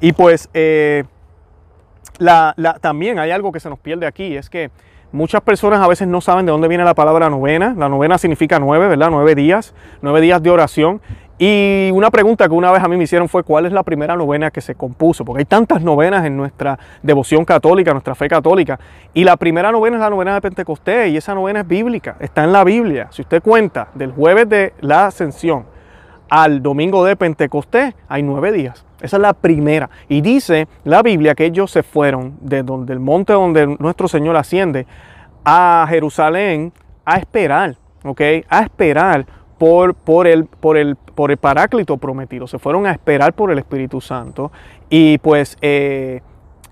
Y 0.00 0.12
pues 0.12 0.48
eh, 0.54 1.04
la, 2.18 2.54
también 2.80 3.18
hay 3.18 3.30
algo 3.30 3.52
que 3.52 3.60
se 3.60 3.68
nos 3.68 3.78
pierde 3.78 4.06
aquí, 4.06 4.36
es 4.36 4.50
que 4.50 4.70
muchas 5.12 5.40
personas 5.40 5.80
a 5.80 5.88
veces 5.88 6.06
no 6.08 6.20
saben 6.20 6.46
de 6.46 6.52
dónde 6.52 6.68
viene 6.68 6.84
la 6.84 6.94
palabra 6.94 7.30
novena. 7.30 7.74
La 7.76 7.88
novena 7.88 8.18
significa 8.18 8.58
nueve, 8.58 8.88
¿verdad? 8.88 9.10
Nueve 9.10 9.34
días, 9.34 9.74
nueve 10.02 10.20
días 10.20 10.42
de 10.42 10.50
oración. 10.50 11.00
Y 11.40 11.90
una 11.92 12.10
pregunta 12.10 12.48
que 12.48 12.54
una 12.54 12.72
vez 12.72 12.82
a 12.82 12.88
mí 12.88 12.96
me 12.96 13.04
hicieron 13.04 13.28
fue 13.28 13.44
cuál 13.44 13.64
es 13.64 13.72
la 13.72 13.84
primera 13.84 14.16
novena 14.16 14.50
que 14.50 14.60
se 14.60 14.74
compuso, 14.74 15.24
porque 15.24 15.42
hay 15.42 15.44
tantas 15.44 15.80
novenas 15.82 16.26
en 16.26 16.36
nuestra 16.36 16.76
devoción 17.00 17.44
católica, 17.44 17.92
nuestra 17.92 18.16
fe 18.16 18.28
católica. 18.28 18.80
Y 19.14 19.22
la 19.22 19.36
primera 19.36 19.70
novena 19.70 19.98
es 19.98 20.00
la 20.00 20.10
novena 20.10 20.34
de 20.34 20.40
Pentecostés 20.40 21.12
y 21.12 21.16
esa 21.16 21.34
novena 21.34 21.60
es 21.60 21.68
bíblica, 21.68 22.16
está 22.18 22.42
en 22.42 22.52
la 22.52 22.64
Biblia. 22.64 23.06
Si 23.12 23.22
usted 23.22 23.40
cuenta 23.40 23.88
del 23.94 24.10
jueves 24.10 24.48
de 24.48 24.72
la 24.80 25.06
ascensión 25.06 25.66
al 26.28 26.62
domingo 26.62 27.04
de 27.04 27.16
Pentecostés 27.16 27.94
hay 28.08 28.22
nueve 28.22 28.52
días. 28.52 28.84
Esa 29.00 29.16
es 29.16 29.22
la 29.22 29.32
primera. 29.32 29.90
Y 30.08 30.20
dice 30.20 30.68
la 30.84 31.02
Biblia 31.02 31.34
que 31.34 31.46
ellos 31.46 31.70
se 31.70 31.82
fueron 31.82 32.36
de 32.40 32.62
donde 32.62 32.92
el 32.92 33.00
monte 33.00 33.32
donde 33.32 33.66
nuestro 33.78 34.08
Señor 34.08 34.36
asciende 34.36 34.86
a 35.44 35.86
Jerusalén 35.88 36.72
a 37.04 37.16
esperar, 37.16 37.76
¿ok? 38.04 38.20
A 38.48 38.62
esperar 38.62 39.26
por, 39.56 39.94
por, 39.94 40.26
el, 40.26 40.44
por, 40.46 40.76
el, 40.76 40.96
por 40.96 41.30
el 41.30 41.36
Paráclito 41.36 41.96
prometido. 41.96 42.46
Se 42.46 42.58
fueron 42.58 42.86
a 42.86 42.92
esperar 42.92 43.32
por 43.32 43.50
el 43.50 43.58
Espíritu 43.58 44.00
Santo. 44.00 44.52
Y 44.90 45.18
pues 45.18 45.56
eh, 45.60 46.22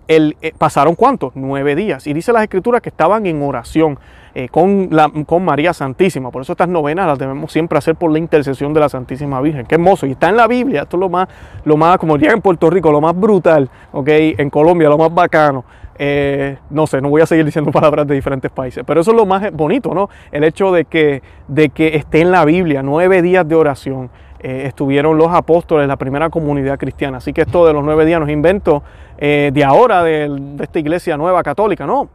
eh, 0.08 0.52
pasaron 0.58 0.94
cuántos? 0.94 1.32
Nueve 1.34 1.74
días. 1.74 2.06
Y 2.06 2.12
dice 2.12 2.32
las 2.32 2.42
Escrituras 2.42 2.80
que 2.80 2.88
estaban 2.88 3.26
en 3.26 3.42
oración. 3.42 3.98
Eh, 4.38 4.50
con, 4.50 4.90
con 5.24 5.46
María 5.46 5.72
Santísima. 5.72 6.30
Por 6.30 6.42
eso 6.42 6.52
estas 6.52 6.68
novenas 6.68 7.06
las 7.06 7.18
debemos 7.18 7.50
siempre 7.50 7.78
hacer 7.78 7.94
por 7.94 8.12
la 8.12 8.18
intercesión 8.18 8.74
de 8.74 8.80
la 8.80 8.90
Santísima 8.90 9.40
Virgen. 9.40 9.64
Qué 9.64 9.76
hermoso. 9.76 10.04
Y 10.04 10.10
está 10.10 10.28
en 10.28 10.36
la 10.36 10.46
Biblia. 10.46 10.82
Esto 10.82 10.98
es 10.98 11.00
lo 11.00 11.08
más, 11.08 11.26
lo 11.64 11.78
más 11.78 11.96
como 11.96 12.18
diría 12.18 12.34
en 12.34 12.42
Puerto 12.42 12.68
Rico, 12.68 12.92
lo 12.92 13.00
más 13.00 13.18
brutal. 13.18 13.70
¿ok? 13.92 14.08
En 14.10 14.50
Colombia, 14.50 14.90
lo 14.90 14.98
más 14.98 15.14
bacano. 15.14 15.64
Eh, 15.98 16.58
no 16.68 16.86
sé, 16.86 17.00
no 17.00 17.08
voy 17.08 17.22
a 17.22 17.26
seguir 17.26 17.46
diciendo 17.46 17.70
palabras 17.72 18.06
de 18.06 18.14
diferentes 18.14 18.50
países, 18.50 18.84
pero 18.86 19.00
eso 19.00 19.12
es 19.12 19.16
lo 19.16 19.24
más 19.24 19.50
bonito, 19.54 19.94
¿no? 19.94 20.10
El 20.30 20.44
hecho 20.44 20.70
de 20.70 20.84
que, 20.84 21.22
de 21.48 21.70
que 21.70 21.96
esté 21.96 22.20
en 22.20 22.30
la 22.30 22.44
Biblia 22.44 22.82
nueve 22.82 23.22
días 23.22 23.48
de 23.48 23.54
oración 23.54 24.10
eh, 24.40 24.64
estuvieron 24.66 25.16
los 25.16 25.32
apóstoles, 25.32 25.88
la 25.88 25.96
primera 25.96 26.28
comunidad 26.28 26.78
cristiana. 26.78 27.16
Así 27.16 27.32
que 27.32 27.40
esto 27.40 27.66
de 27.66 27.72
los 27.72 27.82
nueve 27.82 28.04
días 28.04 28.20
no 28.20 28.26
es 28.26 28.32
invento 28.34 28.82
de 29.18 29.64
ahora, 29.64 30.02
de, 30.02 30.28
de 30.28 30.62
esta 30.62 30.78
iglesia 30.78 31.16
nueva 31.16 31.42
católica, 31.42 31.86
no. 31.86 32.10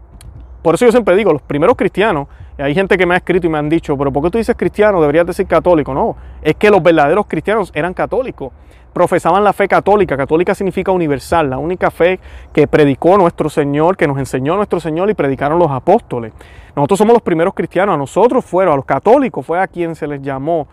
Por 0.61 0.75
eso 0.75 0.85
yo 0.85 0.91
siempre 0.91 1.15
digo, 1.15 1.33
los 1.33 1.41
primeros 1.41 1.75
cristianos, 1.75 2.27
y 2.57 2.61
hay 2.61 2.73
gente 2.73 2.97
que 2.97 3.05
me 3.05 3.15
ha 3.15 3.17
escrito 3.17 3.47
y 3.47 3.49
me 3.49 3.57
han 3.57 3.69
dicho, 3.69 3.97
pero 3.97 4.11
¿por 4.11 4.23
qué 4.23 4.29
tú 4.29 4.37
dices 4.37 4.55
cristiano? 4.55 5.01
Deberías 5.01 5.25
decir 5.25 5.47
católico. 5.47 5.93
No, 5.93 6.15
es 6.41 6.55
que 6.55 6.69
los 6.69 6.83
verdaderos 6.83 7.25
cristianos 7.27 7.71
eran 7.73 7.93
católicos 7.93 8.51
profesaban 8.93 9.43
la 9.43 9.53
fe 9.53 9.67
católica. 9.67 10.17
Católica 10.17 10.55
significa 10.55 10.91
universal, 10.91 11.49
la 11.49 11.57
única 11.57 11.91
fe 11.91 12.19
que 12.53 12.67
predicó 12.67 13.17
nuestro 13.17 13.49
Señor, 13.49 13.97
que 13.97 14.07
nos 14.07 14.17
enseñó 14.17 14.55
nuestro 14.55 14.79
Señor 14.79 15.09
y 15.09 15.13
predicaron 15.13 15.59
los 15.59 15.71
apóstoles. 15.71 16.33
Nosotros 16.75 16.99
somos 16.99 17.13
los 17.13 17.21
primeros 17.21 17.53
cristianos, 17.53 17.95
a 17.95 17.97
nosotros 17.97 18.45
fueron, 18.45 18.73
a 18.73 18.77
los 18.77 18.85
católicos 18.85 19.45
fue 19.45 19.59
a 19.59 19.67
quien 19.67 19.95
se 19.95 20.07
les 20.07 20.21
llamó 20.21 20.67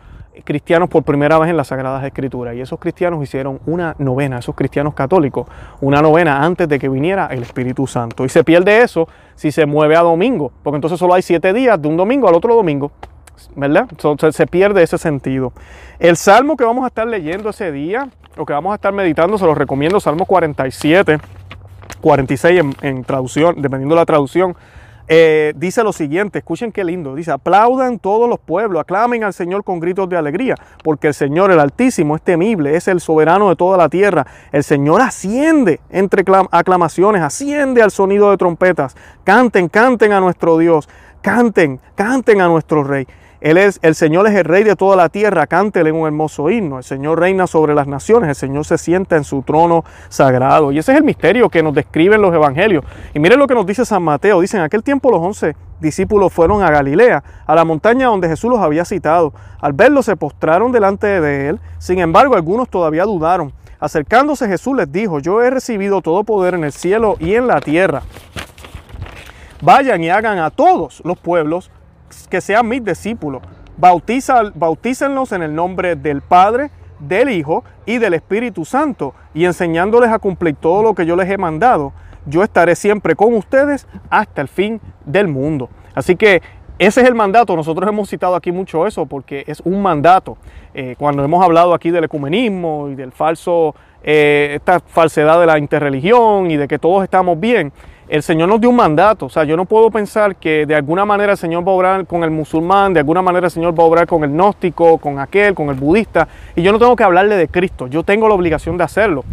cristianos 0.45 0.89
por 0.89 1.03
primera 1.03 1.39
vez 1.39 1.51
en 1.51 1.57
las 1.57 1.69
Sagradas 1.69 2.05
Escrituras. 2.05 2.55
Y 2.55 2.61
esos 2.61 2.79
cristianos 2.79 3.23
hicieron 3.23 3.61
una 3.67 3.95
novena, 3.99 4.39
esos 4.39 4.55
cristianos 4.55 4.95
católicos, 4.95 5.47
una 5.81 6.03
novena 6.03 6.45
antes 6.45 6.69
de 6.69 6.79
que 6.79 6.89
viniera 6.89 7.27
el 7.27 7.43
Espíritu 7.43 7.87
Santo. 7.87 8.25
Y 8.25 8.29
se 8.29 8.45
pierde 8.45 8.83
eso 8.83 9.09
si 9.35 9.53
se 9.53 9.67
mueve 9.67 9.97
a 9.97 10.01
domingo, 10.01 10.53
porque 10.63 10.77
entonces 10.77 10.99
solo 10.99 11.15
hay 11.15 11.23
siete 11.23 11.53
días 11.53 11.81
de 11.81 11.89
un 11.89 11.97
domingo 11.97 12.29
al 12.29 12.35
otro 12.35 12.55
domingo. 12.55 12.93
¿verdad? 13.55 13.89
se 14.33 14.47
pierde 14.47 14.83
ese 14.83 14.99
sentido. 14.99 15.53
El 15.99 16.17
salmo 16.17 16.57
que 16.57 16.65
vamos 16.65 16.85
a 16.85 16.89
estar 16.89 17.07
leyendo 17.07 17.51
ese 17.51 17.73
día, 17.73 18.09
o 18.37 18.47
que 18.47 18.53
vamos 18.53 18.73
a 18.73 18.77
estar 18.77 18.93
meditando, 18.93 19.39
se 19.39 19.47
los 19.47 19.57
recomiendo, 19.57 20.01
Salmo 20.01 20.25
47, 20.27 21.19
46 22.01 22.63
en, 22.83 23.05
traducción, 23.05 23.61
dependiendo 23.61 23.95
de 23.95 24.01
la 24.01 24.07
traducción, 24.07 24.57
eh, 25.09 25.55
dice 25.57 25.83
lo 25.83 25.93
siguiente, 25.93 26.39
escuchen 26.39 26.71
qué 26.71 26.85
lindo, 26.85 27.15
dice, 27.15 27.31
aplaudan 27.31 27.99
todos 27.99 28.29
los 28.29 28.39
pueblos, 28.39 28.81
aclamen 28.81 29.25
al 29.25 29.33
Señor 29.33 29.65
con 29.65 29.81
gritos 29.81 30.09
de 30.09 30.19
alegría, 30.19 30.55
porque 30.85 31.09
el 31.09 31.15
Señor, 31.15 31.51
el 31.51 31.61
Altísimo, 31.61 32.15
es 32.15 32.23
temible, 32.23 32.77
es 32.77 32.89
el 32.89 33.01
soberano 33.01 33.49
de 33.49 33.57
toda 33.57 33.79
la 33.79 33.89
tierra, 33.89 34.27
el 34.53 34.63
Señor 34.63 35.01
asciende 35.01 35.81
entre 35.89 36.25
aclamaciones, 36.51 37.23
asciende 37.23 37.83
al 37.83 37.91
sonido 37.91 38.31
de 38.31 38.37
trompetas, 38.37 38.97
canten, 39.25 39.69
canten 39.69 40.13
a 40.13 40.21
nuestro 40.21 40.59
Dios, 40.59 40.89
canten, 41.23 41.81
canten 41.95 42.41
a 42.43 42.49
nuestro 42.49 42.85
Rey. 42.85 43.07
Él 43.41 43.57
es, 43.57 43.79
el 43.83 43.95
Señor 43.95 44.27
es 44.27 44.35
el 44.35 44.45
rey 44.45 44.65
de 44.65 44.75
toda 44.75 44.97
la 44.97 45.09
tierra, 45.09 45.47
cántele 45.47 45.93
un 45.93 46.07
hermoso 46.07 46.51
himno. 46.51 46.79
El 46.79 46.85
Señor 46.85 47.21
reina 47.21 47.47
sobre 47.47 47.75
las 47.75 47.87
naciones, 47.87 48.29
el 48.29 48.35
Señor 48.35 48.65
se 48.65 48.79
sienta 48.79 49.17
en 49.17 49.23
su 49.23 49.43
trono 49.43 49.85
sagrado. 50.09 50.73
Y 50.73 50.79
ese 50.79 50.93
es 50.93 50.99
el 50.99 51.05
misterio 51.05 51.49
que 51.49 51.63
nos 51.63 51.73
describen 51.73 52.21
los 52.21 52.35
evangelios. 52.35 52.85
Y 53.15 53.21
miren 53.21 53.39
lo 53.39 53.47
que 53.47 53.55
nos 53.55 53.65
dice 53.65 53.85
San 53.85 54.03
Mateo. 54.03 54.41
Dice, 54.41 54.57
en 54.57 54.65
aquel 54.65 54.83
tiempo 54.83 55.11
los 55.11 55.21
once 55.21 55.55
discípulos 55.81 56.33
fueron 56.33 56.63
a 56.63 56.71
Galilea, 56.71 57.23
a 57.47 57.55
la 57.55 57.65
montaña 57.65 58.07
donde 58.09 58.29
Jesús 58.29 58.51
los 58.51 58.61
había 58.61 58.85
citado. 58.85 59.33
Al 59.61 59.73
verlo 59.73 60.03
se 60.03 60.17
postraron 60.17 60.73
delante 60.73 61.07
de 61.07 61.51
él. 61.51 61.61
Sin 61.79 62.01
embargo, 62.01 62.35
algunos 62.35 62.69
todavía 62.69 63.05
dudaron. 63.05 63.53
Acercándose 63.79 64.49
Jesús 64.49 64.77
les 64.77 64.91
dijo, 64.91 65.21
yo 65.21 65.41
he 65.41 65.51
recibido 65.51 66.03
todo 66.03 66.25
poder 66.25 66.55
en 66.55 66.65
el 66.65 66.73
cielo 66.73 67.17
y 67.21 67.35
en 67.35 67.47
la 67.47 67.61
tierra. 67.61 68.03
Vayan 69.61 70.03
y 70.03 70.11
hagan 70.11 70.39
a 70.39 70.51
todos 70.51 71.01
los 71.05 71.19
pueblos 71.19 71.71
que 72.29 72.41
sean 72.41 72.69
mis 72.69 72.85
discípulos. 72.85 73.43
Bautiza, 73.77 74.43
bautícenlos 74.55 75.33
en 75.33 75.43
el 75.43 75.55
nombre 75.55 75.97
del 75.97 76.21
Padre, 76.21 76.71
del 76.99 77.31
Hijo 77.31 77.65
y 77.87 77.99
del 77.99 78.15
Espíritu 78.15 78.65
Santo, 78.65 79.15
y 79.35 79.45
enseñándoles 79.45 80.11
a 80.11 80.19
cumplir 80.19 80.57
todo 80.57 80.83
lo 80.83 80.95
que 80.95 81.07
yo 81.07 81.15
les 81.17 81.31
he 81.31 81.39
mandado. 81.39 81.93
Yo 82.27 82.43
estaré 82.43 82.75
siempre 82.75 83.15
con 83.15 83.35
ustedes 83.35 83.87
hasta 84.11 84.43
el 84.43 84.49
fin 84.49 84.81
del 85.07 85.29
mundo. 85.29 85.71
Así 85.95 86.17
que 86.17 86.43
ese 86.79 87.01
es 87.01 87.09
el 87.09 87.15
mandato. 87.15 87.57
Nosotros 87.57 87.89
hemos 87.89 88.09
citado 88.09 88.37
aquí 88.37 88.53
mucho 88.53 88.87
eso 88.87 89.07
porque 89.07 89.45
es 89.47 89.61
un 89.61 89.83
mandato. 89.83 90.39
Eh, 90.75 90.95
cuando 90.99 91.25
hemos 91.25 91.45
hablado 91.45 91.75
aquí 91.75 91.91
del 91.91 92.05
ecumenismo 92.05 92.89
y 92.89 92.95
del 92.95 93.11
falso, 93.11 93.75
eh, 94.03 94.53
esta 94.55 94.79
falsedad 94.79 95.41
de 95.41 95.47
la 95.47 95.59
interreligión 95.59 96.51
y 96.51 96.57
de 96.57 96.69
que 96.69 96.79
todos 96.79 97.03
estamos 97.03 97.41
bien, 97.41 97.73
el 98.09 98.23
Señor 98.23 98.49
nos 98.49 98.61
dio 98.61 98.71
un 98.71 98.77
mandato. 98.77 99.27
O 99.27 99.29
sea, 99.29 99.45
yo 99.45 99.57
no 99.57 99.65
puedo 99.65 99.91
pensar 99.91 100.37
que 100.37 100.67
de 100.67 100.75
alguna 100.75 101.05
manera 101.05 101.33
el 101.33 101.39
Señor 101.39 101.67
va 101.67 101.73
a 101.73 101.75
obrar 101.75 102.07
con 102.07 102.25
el 102.25 102.31
musulmán, 102.31 102.95
de 102.95 103.01
alguna 103.01 103.23
manera 103.23 103.47
el 103.47 103.51
Señor 103.51 103.79
va 103.79 103.83
a 103.83 103.87
obrar 103.87 104.07
con 104.07 104.25
el 104.25 104.31
gnóstico, 104.31 104.99
con 104.99 105.19
aquel, 105.19 105.55
con 105.55 105.69
el 105.69 105.77
budista. 105.77 106.27
Y 106.57 106.63
yo 106.63 106.73
no 106.73 106.79
tengo 106.79 106.97
que 106.97 107.05
hablarle 107.05 107.37
de 107.37 107.49
Cristo. 107.49 107.87
Yo 107.87 108.03
tengo 108.03 108.29
la 108.29 108.35
obligación 108.35 108.77
de 108.79 108.85
hacerlo. 108.85 109.25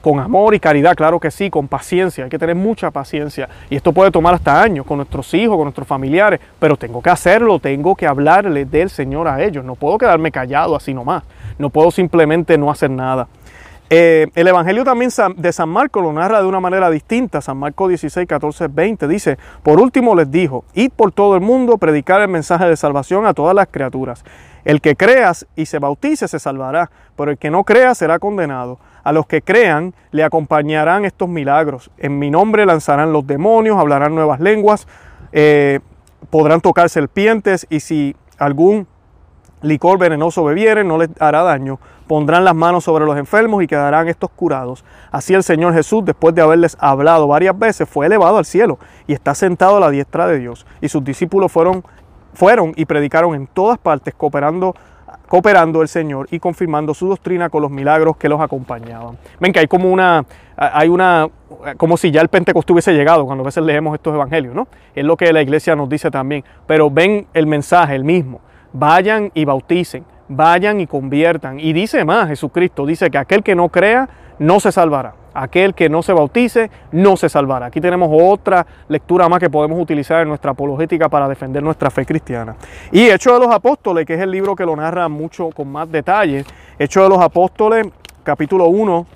Con 0.00 0.20
amor 0.20 0.54
y 0.54 0.60
caridad, 0.60 0.94
claro 0.94 1.18
que 1.18 1.30
sí, 1.30 1.48
con 1.48 1.66
paciencia. 1.66 2.24
Hay 2.24 2.30
que 2.30 2.38
tener 2.38 2.54
mucha 2.54 2.90
paciencia. 2.90 3.48
Y 3.70 3.76
esto 3.76 3.92
puede 3.92 4.10
tomar 4.10 4.34
hasta 4.34 4.60
años 4.60 4.84
con 4.84 4.98
nuestros 4.98 5.32
hijos, 5.32 5.56
con 5.56 5.64
nuestros 5.64 5.88
familiares. 5.88 6.40
Pero 6.58 6.76
tengo 6.76 7.00
que 7.00 7.08
hacerlo, 7.08 7.58
tengo 7.58 7.94
que 7.94 8.06
hablarle 8.06 8.66
del 8.66 8.90
Señor 8.90 9.28
a 9.28 9.42
ellos. 9.42 9.64
No 9.64 9.76
puedo 9.76 9.96
quedarme 9.96 10.30
callado 10.30 10.76
así 10.76 10.92
nomás. 10.92 11.22
No 11.56 11.70
puedo 11.70 11.90
simplemente 11.90 12.58
no 12.58 12.70
hacer 12.70 12.90
nada. 12.90 13.28
Eh, 13.90 14.28
el 14.34 14.48
Evangelio 14.48 14.82
también 14.82 15.10
de 15.36 15.52
San 15.52 15.68
Marco 15.68 16.00
lo 16.00 16.12
narra 16.12 16.40
de 16.40 16.46
una 16.46 16.60
manera 16.60 16.90
distinta. 16.90 17.40
San 17.40 17.58
Marco 17.58 17.86
16, 17.86 18.26
14, 18.26 18.68
20 18.68 19.06
dice, 19.08 19.38
por 19.62 19.78
último 19.78 20.14
les 20.14 20.30
dijo, 20.30 20.64
id 20.74 20.90
por 20.90 21.12
todo 21.12 21.34
el 21.34 21.42
mundo, 21.42 21.76
predicar 21.78 22.20
el 22.22 22.28
mensaje 22.28 22.66
de 22.66 22.76
salvación 22.76 23.26
a 23.26 23.34
todas 23.34 23.54
las 23.54 23.68
criaturas. 23.70 24.24
El 24.64 24.80
que 24.80 24.96
creas 24.96 25.46
y 25.56 25.66
se 25.66 25.78
bautice 25.78 26.26
se 26.26 26.38
salvará, 26.38 26.90
pero 27.16 27.30
el 27.30 27.38
que 27.38 27.50
no 27.50 27.64
crea 27.64 27.94
será 27.94 28.18
condenado. 28.18 28.78
A 29.02 29.12
los 29.12 29.26
que 29.26 29.42
crean 29.42 29.94
le 30.10 30.24
acompañarán 30.24 31.04
estos 31.04 31.28
milagros. 31.28 31.90
En 31.98 32.18
mi 32.18 32.30
nombre 32.30 32.64
lanzarán 32.64 33.12
los 33.12 33.26
demonios, 33.26 33.78
hablarán 33.78 34.14
nuevas 34.14 34.40
lenguas, 34.40 34.88
eh, 35.32 35.80
podrán 36.30 36.62
tocar 36.62 36.88
serpientes 36.88 37.66
y 37.68 37.80
si 37.80 38.16
algún 38.38 38.86
licor 39.64 39.98
venenoso 39.98 40.44
bebieren 40.44 40.88
no 40.88 40.98
les 40.98 41.10
hará 41.20 41.42
daño 41.42 41.78
pondrán 42.06 42.44
las 42.44 42.54
manos 42.54 42.84
sobre 42.84 43.04
los 43.04 43.16
enfermos 43.16 43.62
y 43.62 43.66
quedarán 43.66 44.08
estos 44.08 44.30
curados. 44.30 44.84
Así 45.10 45.34
el 45.34 45.42
Señor 45.42 45.74
Jesús, 45.74 46.04
después 46.04 46.34
de 46.34 46.42
haberles 46.42 46.76
hablado 46.80 47.26
varias 47.26 47.58
veces, 47.58 47.88
fue 47.88 48.06
elevado 48.06 48.38
al 48.38 48.44
cielo 48.44 48.78
y 49.06 49.12
está 49.12 49.34
sentado 49.34 49.76
a 49.76 49.80
la 49.80 49.90
diestra 49.90 50.26
de 50.26 50.38
Dios. 50.38 50.66
Y 50.80 50.88
sus 50.88 51.02
discípulos 51.04 51.50
fueron, 51.50 51.84
fueron 52.34 52.72
y 52.76 52.84
predicaron 52.84 53.34
en 53.34 53.46
todas 53.46 53.78
partes, 53.78 54.14
cooperando 54.14 54.74
cooperando 55.28 55.80
el 55.80 55.88
Señor 55.88 56.28
y 56.30 56.38
confirmando 56.38 56.92
su 56.92 57.08
doctrina 57.08 57.48
con 57.48 57.62
los 57.62 57.70
milagros 57.70 58.16
que 58.18 58.28
los 58.28 58.40
acompañaban. 58.40 59.16
Ven 59.40 59.52
que 59.52 59.60
hay 59.60 59.66
como 59.66 59.90
una, 59.90 60.24
hay 60.56 60.88
una, 60.88 61.28
como 61.78 61.96
si 61.96 62.10
ya 62.10 62.20
el 62.20 62.28
Pentecostés 62.28 62.72
hubiese 62.72 62.92
llegado 62.92 63.24
cuando 63.24 63.42
a 63.42 63.46
veces 63.46 63.64
leemos 63.64 63.94
estos 63.94 64.14
evangelios, 64.14 64.54
¿no? 64.54 64.68
Es 64.94 65.02
lo 65.02 65.16
que 65.16 65.32
la 65.32 65.40
iglesia 65.40 65.74
nos 65.74 65.88
dice 65.88 66.10
también. 66.10 66.44
Pero 66.66 66.90
ven 66.90 67.26
el 67.32 67.46
mensaje, 67.46 67.94
el 67.94 68.04
mismo. 68.04 68.42
Vayan 68.74 69.30
y 69.32 69.46
bauticen 69.46 70.04
vayan 70.28 70.80
y 70.80 70.86
conviertan. 70.86 71.60
Y 71.60 71.72
dice 71.72 72.04
más 72.04 72.28
Jesucristo, 72.28 72.86
dice 72.86 73.10
que 73.10 73.18
aquel 73.18 73.42
que 73.42 73.54
no 73.54 73.68
crea 73.68 74.08
no 74.38 74.60
se 74.60 74.72
salvará. 74.72 75.14
Aquel 75.34 75.74
que 75.74 75.88
no 75.88 76.02
se 76.02 76.12
bautice 76.12 76.70
no 76.92 77.16
se 77.16 77.28
salvará. 77.28 77.66
Aquí 77.66 77.80
tenemos 77.80 78.08
otra 78.12 78.64
lectura 78.88 79.28
más 79.28 79.40
que 79.40 79.50
podemos 79.50 79.80
utilizar 79.80 80.22
en 80.22 80.28
nuestra 80.28 80.52
apologética 80.52 81.08
para 81.08 81.28
defender 81.28 81.62
nuestra 81.62 81.90
fe 81.90 82.06
cristiana. 82.06 82.54
Y 82.92 83.08
Hechos 83.08 83.40
de 83.40 83.46
los 83.46 83.54
Apóstoles, 83.54 84.06
que 84.06 84.14
es 84.14 84.20
el 84.20 84.30
libro 84.30 84.54
que 84.54 84.64
lo 84.64 84.76
narra 84.76 85.08
mucho 85.08 85.50
con 85.50 85.72
más 85.72 85.90
detalle. 85.90 86.44
Hechos 86.78 87.02
de 87.02 87.08
los 87.08 87.20
Apóstoles, 87.20 87.88
capítulo 88.22 88.66
1, 88.66 89.06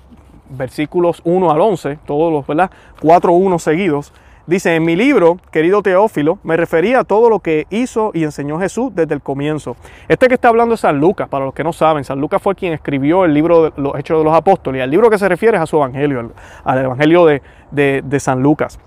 versículos 0.49 1.21
1 1.23 1.51
al 1.51 1.61
11, 1.61 1.99
todos 2.05 2.33
los, 2.33 2.45
¿verdad? 2.45 2.69
4, 2.99 3.31
1 3.31 3.59
seguidos. 3.59 4.11
Dice, 4.49 4.73
en 4.73 4.83
mi 4.83 4.95
libro, 4.95 5.37
querido 5.51 5.83
Teófilo, 5.83 6.39
me 6.41 6.57
refería 6.57 7.01
a 7.01 7.03
todo 7.03 7.29
lo 7.29 7.39
que 7.39 7.67
hizo 7.69 8.09
y 8.15 8.23
enseñó 8.23 8.59
Jesús 8.59 8.89
desde 8.95 9.13
el 9.13 9.21
comienzo. 9.21 9.75
Este 10.07 10.27
que 10.27 10.33
está 10.33 10.47
hablando 10.47 10.73
es 10.73 10.79
San 10.79 10.99
Lucas, 10.99 11.29
para 11.29 11.45
los 11.45 11.53
que 11.53 11.63
no 11.63 11.71
saben, 11.71 12.03
San 12.03 12.19
Lucas 12.19 12.41
fue 12.41 12.55
quien 12.55 12.73
escribió 12.73 13.25
el 13.25 13.33
libro 13.35 13.65
de 13.65 13.73
los 13.77 13.95
Hechos 13.95 14.17
de 14.17 14.23
los 14.23 14.33
Apóstoles. 14.33 14.79
Y 14.79 14.81
el 14.81 14.89
libro 14.89 15.11
que 15.11 15.19
se 15.19 15.29
refiere 15.29 15.57
es 15.57 15.61
a 15.61 15.67
su 15.67 15.75
evangelio, 15.75 16.31
al, 16.63 16.83
evangelio 16.83 17.27
de, 17.27 18.19
San 18.19 18.41
Lucas. 18.41 18.79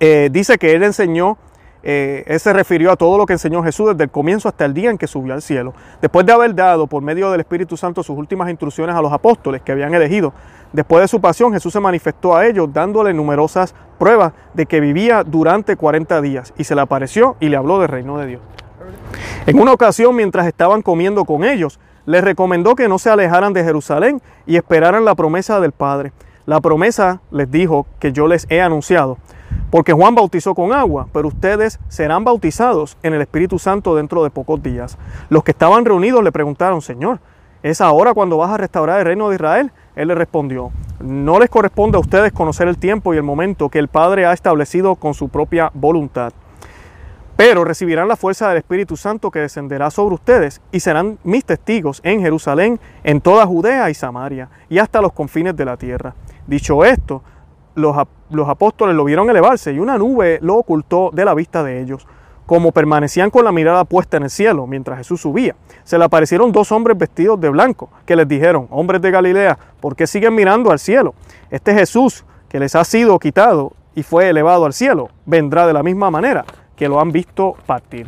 Eh, 0.00 0.30
dice 0.32 0.56
que 0.56 0.72
él 0.72 0.82
enseñó 0.82 1.36
eh, 1.86 2.24
él 2.26 2.40
se 2.40 2.50
refirió 2.54 2.90
a 2.90 2.96
todo 2.96 3.18
lo 3.18 3.26
que 3.26 3.34
enseñó 3.34 3.62
Jesús 3.62 3.90
desde 3.90 4.04
el 4.04 4.10
comienzo 4.10 4.48
hasta 4.48 4.64
el 4.64 4.72
día 4.72 4.88
en 4.88 4.96
que 4.96 5.06
subió 5.06 5.34
al 5.34 5.42
cielo. 5.42 5.74
Después 6.00 6.24
de 6.24 6.32
haber 6.32 6.54
dado 6.54 6.86
por 6.86 7.02
medio 7.02 7.30
del 7.30 7.40
Espíritu 7.40 7.76
Santo 7.76 8.02
sus 8.02 8.16
últimas 8.16 8.48
instrucciones 8.48 8.96
a 8.96 9.02
los 9.02 9.12
apóstoles 9.12 9.60
que 9.60 9.72
habían 9.72 9.92
elegido, 9.92 10.32
después 10.72 11.02
de 11.02 11.08
su 11.08 11.20
pasión 11.20 11.52
Jesús 11.52 11.74
se 11.74 11.80
manifestó 11.80 12.34
a 12.34 12.46
ellos 12.46 12.72
dándole 12.72 13.12
numerosas 13.12 13.74
pruebas 13.98 14.32
de 14.54 14.64
que 14.64 14.80
vivía 14.80 15.24
durante 15.24 15.76
40 15.76 16.22
días 16.22 16.54
y 16.56 16.64
se 16.64 16.74
le 16.74 16.80
apareció 16.80 17.36
y 17.38 17.50
le 17.50 17.56
habló 17.58 17.78
del 17.78 17.88
reino 17.88 18.16
de 18.16 18.26
Dios. 18.28 18.42
En 19.46 19.60
una 19.60 19.72
ocasión, 19.74 20.16
mientras 20.16 20.46
estaban 20.46 20.80
comiendo 20.80 21.26
con 21.26 21.44
ellos, 21.44 21.78
les 22.06 22.24
recomendó 22.24 22.74
que 22.74 22.88
no 22.88 22.98
se 22.98 23.10
alejaran 23.10 23.52
de 23.52 23.62
Jerusalén 23.62 24.22
y 24.46 24.56
esperaran 24.56 25.04
la 25.04 25.14
promesa 25.14 25.60
del 25.60 25.72
Padre. 25.72 26.12
La 26.46 26.60
promesa 26.60 27.22
les 27.30 27.50
dijo 27.50 27.86
que 27.98 28.12
yo 28.12 28.26
les 28.26 28.46
he 28.50 28.60
anunciado. 28.60 29.16
Porque 29.70 29.92
Juan 29.92 30.14
bautizó 30.14 30.54
con 30.54 30.72
agua, 30.72 31.08
pero 31.12 31.28
ustedes 31.28 31.80
serán 31.88 32.22
bautizados 32.22 32.96
en 33.02 33.14
el 33.14 33.22
Espíritu 33.22 33.58
Santo 33.58 33.96
dentro 33.96 34.22
de 34.22 34.30
pocos 34.30 34.62
días. 34.62 34.98
Los 35.30 35.42
que 35.42 35.52
estaban 35.52 35.84
reunidos 35.84 36.22
le 36.22 36.32
preguntaron, 36.32 36.82
Señor, 36.82 37.20
¿es 37.62 37.80
ahora 37.80 38.14
cuando 38.14 38.36
vas 38.36 38.50
a 38.50 38.56
restaurar 38.56 39.00
el 39.00 39.06
reino 39.06 39.28
de 39.28 39.36
Israel? 39.36 39.72
Él 39.96 40.08
le 40.08 40.14
respondió, 40.14 40.70
no 41.00 41.38
les 41.38 41.48
corresponde 41.48 41.96
a 41.96 42.00
ustedes 42.00 42.32
conocer 42.32 42.68
el 42.68 42.78
tiempo 42.78 43.14
y 43.14 43.16
el 43.16 43.22
momento 43.22 43.68
que 43.68 43.78
el 43.78 43.88
Padre 43.88 44.26
ha 44.26 44.32
establecido 44.32 44.96
con 44.96 45.14
su 45.14 45.28
propia 45.28 45.70
voluntad. 45.72 46.32
pero 47.36 47.64
recibirán 47.64 48.06
la 48.06 48.14
fuerza 48.16 48.48
del 48.48 48.58
Espíritu 48.58 48.96
Santo 48.96 49.30
que 49.30 49.40
descenderá 49.40 49.90
sobre 49.90 50.14
ustedes 50.14 50.60
y 50.70 50.78
serán 50.78 51.18
mis 51.24 51.44
testigos 51.44 52.00
en 52.04 52.20
Jerusalén, 52.20 52.78
en 53.02 53.20
toda 53.20 53.44
Judea 53.44 53.90
y 53.90 53.94
Samaria 53.94 54.48
y 54.68 54.78
hasta 54.78 55.00
los 55.00 55.12
confines 55.12 55.56
de 55.56 55.64
la 55.64 55.76
tierra. 55.76 56.14
Dicho 56.46 56.84
esto, 56.84 57.22
los, 57.74 57.96
los 58.30 58.48
apóstoles 58.48 58.94
lo 58.94 59.04
vieron 59.04 59.30
elevarse 59.30 59.72
y 59.72 59.78
una 59.78 59.98
nube 59.98 60.38
lo 60.42 60.56
ocultó 60.56 61.10
de 61.12 61.24
la 61.24 61.34
vista 61.34 61.62
de 61.62 61.80
ellos 61.80 62.06
como 62.46 62.72
permanecían 62.72 63.30
con 63.30 63.44
la 63.44 63.52
mirada 63.52 63.84
puesta 63.84 64.18
en 64.18 64.24
el 64.24 64.30
cielo 64.30 64.66
mientras 64.66 64.98
Jesús 64.98 65.22
subía, 65.22 65.56
se 65.82 65.98
le 65.98 66.04
aparecieron 66.04 66.52
dos 66.52 66.72
hombres 66.72 66.98
vestidos 66.98 67.40
de 67.40 67.48
blanco, 67.48 67.88
que 68.04 68.16
les 68.16 68.28
dijeron, 68.28 68.68
hombres 68.70 69.00
de 69.00 69.10
Galilea, 69.10 69.58
¿por 69.80 69.96
qué 69.96 70.06
siguen 70.06 70.34
mirando 70.34 70.70
al 70.70 70.78
cielo? 70.78 71.14
Este 71.50 71.74
Jesús 71.74 72.24
que 72.48 72.60
les 72.60 72.74
ha 72.74 72.84
sido 72.84 73.18
quitado 73.18 73.72
y 73.94 74.02
fue 74.02 74.28
elevado 74.28 74.66
al 74.66 74.72
cielo, 74.72 75.08
vendrá 75.24 75.66
de 75.66 75.72
la 75.72 75.82
misma 75.82 76.10
manera 76.10 76.44
que 76.76 76.88
lo 76.88 77.00
han 77.00 77.12
visto 77.12 77.56
partir. 77.66 78.06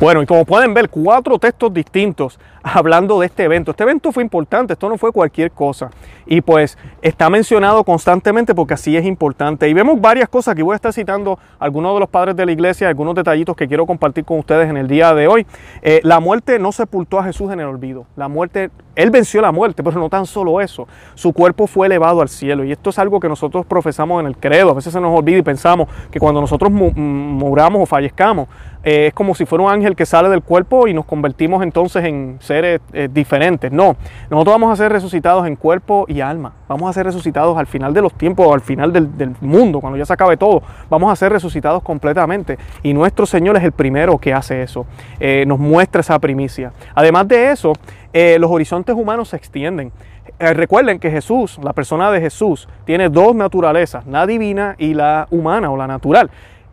Bueno, 0.00 0.22
y 0.22 0.26
como 0.26 0.44
pueden 0.44 0.72
ver, 0.74 0.88
cuatro 0.88 1.38
textos 1.38 1.72
distintos 1.72 2.38
hablando 2.62 3.20
de 3.20 3.26
este 3.26 3.44
evento. 3.44 3.70
Este 3.70 3.82
evento 3.82 4.12
fue 4.12 4.22
importante, 4.22 4.72
esto 4.72 4.88
no 4.88 4.98
fue 4.98 5.12
cualquier 5.12 5.50
cosa. 5.50 5.90
Y 6.26 6.40
pues 6.42 6.78
está 7.02 7.28
mencionado 7.28 7.82
constantemente 7.84 8.54
porque 8.54 8.74
así 8.74 8.96
es 8.96 9.04
importante. 9.04 9.68
Y 9.68 9.74
vemos 9.74 10.00
varias 10.00 10.28
cosas, 10.28 10.52
aquí 10.52 10.62
voy 10.62 10.74
a 10.74 10.76
estar 10.76 10.92
citando 10.92 11.38
algunos 11.58 11.94
de 11.94 12.00
los 12.00 12.08
padres 12.08 12.36
de 12.36 12.46
la 12.46 12.52
iglesia, 12.52 12.88
algunos 12.88 13.14
detallitos 13.14 13.56
que 13.56 13.66
quiero 13.66 13.86
compartir 13.86 14.24
con 14.24 14.38
ustedes 14.38 14.68
en 14.68 14.76
el 14.76 14.86
día 14.86 15.12
de 15.14 15.26
hoy. 15.26 15.46
Eh, 15.82 16.00
la 16.04 16.20
muerte 16.20 16.58
no 16.58 16.72
sepultó 16.72 17.18
a 17.18 17.24
Jesús 17.24 17.50
en 17.52 17.60
el 17.60 17.66
olvido. 17.66 18.06
La 18.16 18.28
muerte, 18.28 18.70
Él 18.94 19.10
venció 19.10 19.40
la 19.40 19.50
muerte, 19.50 19.82
pero 19.82 19.98
no 19.98 20.08
tan 20.08 20.26
solo 20.26 20.60
eso. 20.60 20.86
Su 21.14 21.32
cuerpo 21.32 21.66
fue 21.66 21.88
elevado 21.88 22.20
al 22.20 22.28
cielo. 22.28 22.64
Y 22.64 22.72
esto 22.72 22.90
es 22.90 22.98
algo 22.98 23.18
que 23.18 23.28
nosotros 23.28 23.66
profesamos 23.66 24.20
en 24.20 24.26
el 24.26 24.36
credo. 24.36 24.70
A 24.70 24.74
veces 24.74 24.92
se 24.92 25.00
nos 25.00 25.18
olvida 25.18 25.38
y 25.38 25.42
pensamos 25.42 25.88
que 26.10 26.20
cuando 26.20 26.40
nosotros 26.40 26.70
muramos 26.70 27.82
o 27.82 27.86
fallezcamos, 28.00 28.48
eh, 28.82 29.08
es 29.08 29.14
como 29.14 29.34
si 29.34 29.44
fuera 29.44 29.64
un 29.64 29.70
ángel 29.70 29.94
que 29.94 30.06
sale 30.06 30.30
del 30.30 30.42
cuerpo 30.42 30.88
y 30.88 30.94
nos 30.94 31.04
convertimos 31.04 31.62
entonces 31.62 32.02
en 32.04 32.38
seres 32.40 32.80
eh, 32.94 33.08
diferentes. 33.12 33.70
No, 33.70 33.94
nosotros 34.30 34.54
vamos 34.54 34.72
a 34.72 34.76
ser 34.76 34.90
resucitados 34.90 35.46
en 35.46 35.56
cuerpo 35.56 36.06
y 36.08 36.22
alma. 36.22 36.54
Vamos 36.66 36.88
a 36.88 36.92
ser 36.94 37.04
resucitados 37.04 37.58
al 37.58 37.66
final 37.66 37.92
de 37.92 38.00
los 38.00 38.14
tiempos, 38.14 38.50
al 38.52 38.62
final 38.62 38.92
del, 38.92 39.34
mundo, 39.42 39.80
cuando 39.80 39.98
ya 39.98 40.06
se 40.06 40.14
acabe 40.14 40.38
todo. 40.38 40.62
Vamos 40.88 41.12
a 41.12 41.16
ser 41.16 41.30
resucitados 41.30 41.82
completamente. 41.82 42.58
Y 42.82 42.94
nuestro 42.94 43.26
Señor 43.26 43.56
es 43.58 43.64
el 43.64 43.72
primero 43.72 44.16
que 44.16 44.32
hace 44.32 44.62
eso. 44.62 44.86
Eh, 45.18 45.44
nos 45.46 45.58
muestra 45.58 46.00
esa 46.00 46.18
primicia. 46.18 46.72
Además 46.94 47.28
de 47.28 47.50
eso, 47.50 47.74
los 48.12 48.50
horizontes 48.50 48.96
humanos 48.96 49.28
se 49.28 49.36
extienden. 49.36 49.92
recuerden 50.38 50.98
que 50.98 51.10
Jesús, 51.10 51.58
la 51.62 51.72
persona 51.72 52.10
de 52.10 52.20
Jesús, 52.20 52.66
tiene 52.84 53.08
dos 53.08 53.36
naturalezas, 53.36 54.06
la 54.06 54.26
divina 54.26 54.74
y 54.78 54.94
la 54.94 55.26
humana 55.30 55.70
o 55.70 55.76
la 55.76 55.86
natural. 55.86 56.30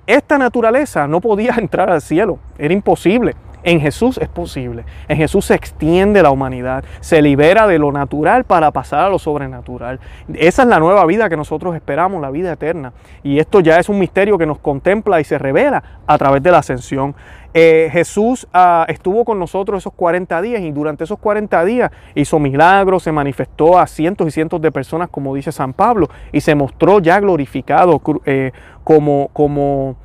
Esta 0.08 0.38
naturaleza 0.38 1.06
no 1.06 1.20
podía 1.20 1.56
entrar 1.58 1.92
al 1.92 2.02
cielo, 2.02 2.40
era 2.58 2.74
imposible. 2.74 3.36
En 3.64 3.82
Jesús 3.82 4.18
es 4.20 4.30
posible. 4.30 4.86
En 5.10 5.18
Jesús 5.18 5.46
se 5.46 5.54
extiende 5.54 6.24
la 6.24 6.30
humanidad, 6.30 6.86
se 7.02 7.22
libera 7.22 7.68
de 7.68 7.78
lo 7.78 7.92
natural 7.92 8.46
para 8.46 8.72
pasar 8.72 9.02
a 9.02 9.10
lo 9.10 9.20
sobrenatural. 9.20 10.00
Esa 10.34 10.62
es 10.62 10.68
la 10.70 10.80
nueva 10.80 11.06
vida 11.06 11.28
que 11.28 11.36
nosotros 11.36 11.76
esperamos, 11.76 12.22
la 12.22 12.32
vida 12.32 12.54
eterna. 12.54 12.94
Y 13.24 13.40
esto 13.40 13.60
ya 13.60 13.78
es 13.78 13.90
un 13.90 14.00
misterio 14.00 14.38
que 14.38 14.46
nos 14.46 14.60
contempla 14.60 15.20
y 15.20 15.26
se 15.26 15.38
revela 15.38 15.84
a 16.06 16.18
través 16.18 16.42
de 16.44 16.52
la 16.52 16.60
ascensión. 16.60 17.14
Eh, 17.60 17.90
Jesús 17.92 18.48
ah, 18.54 18.86
estuvo 18.88 19.26
con 19.26 19.40
nosotros 19.40 19.82
esos 19.82 19.92
40 19.94 20.44
días 20.44 20.62
y 20.62 20.70
durante 20.70 21.06
esos 21.06 21.18
40 21.18 21.66
días 21.66 21.92
hizo 22.14 22.38
milagros, 22.38 23.02
se 23.02 23.12
manifestó 23.12 23.80
a 23.80 23.88
cientos 23.88 24.28
y 24.28 24.32
cientos 24.32 24.62
de 24.62 24.72
personas, 24.72 25.10
como 25.10 25.34
dice 25.34 25.52
San 25.52 25.74
Pablo, 25.74 26.08
y 26.32 26.42
se 26.42 26.54
mostró 26.54 27.00
ya 27.00 27.20
glorificado 27.20 28.00
eh, 28.26 28.52
como, 28.84 29.32
como, 29.34 29.96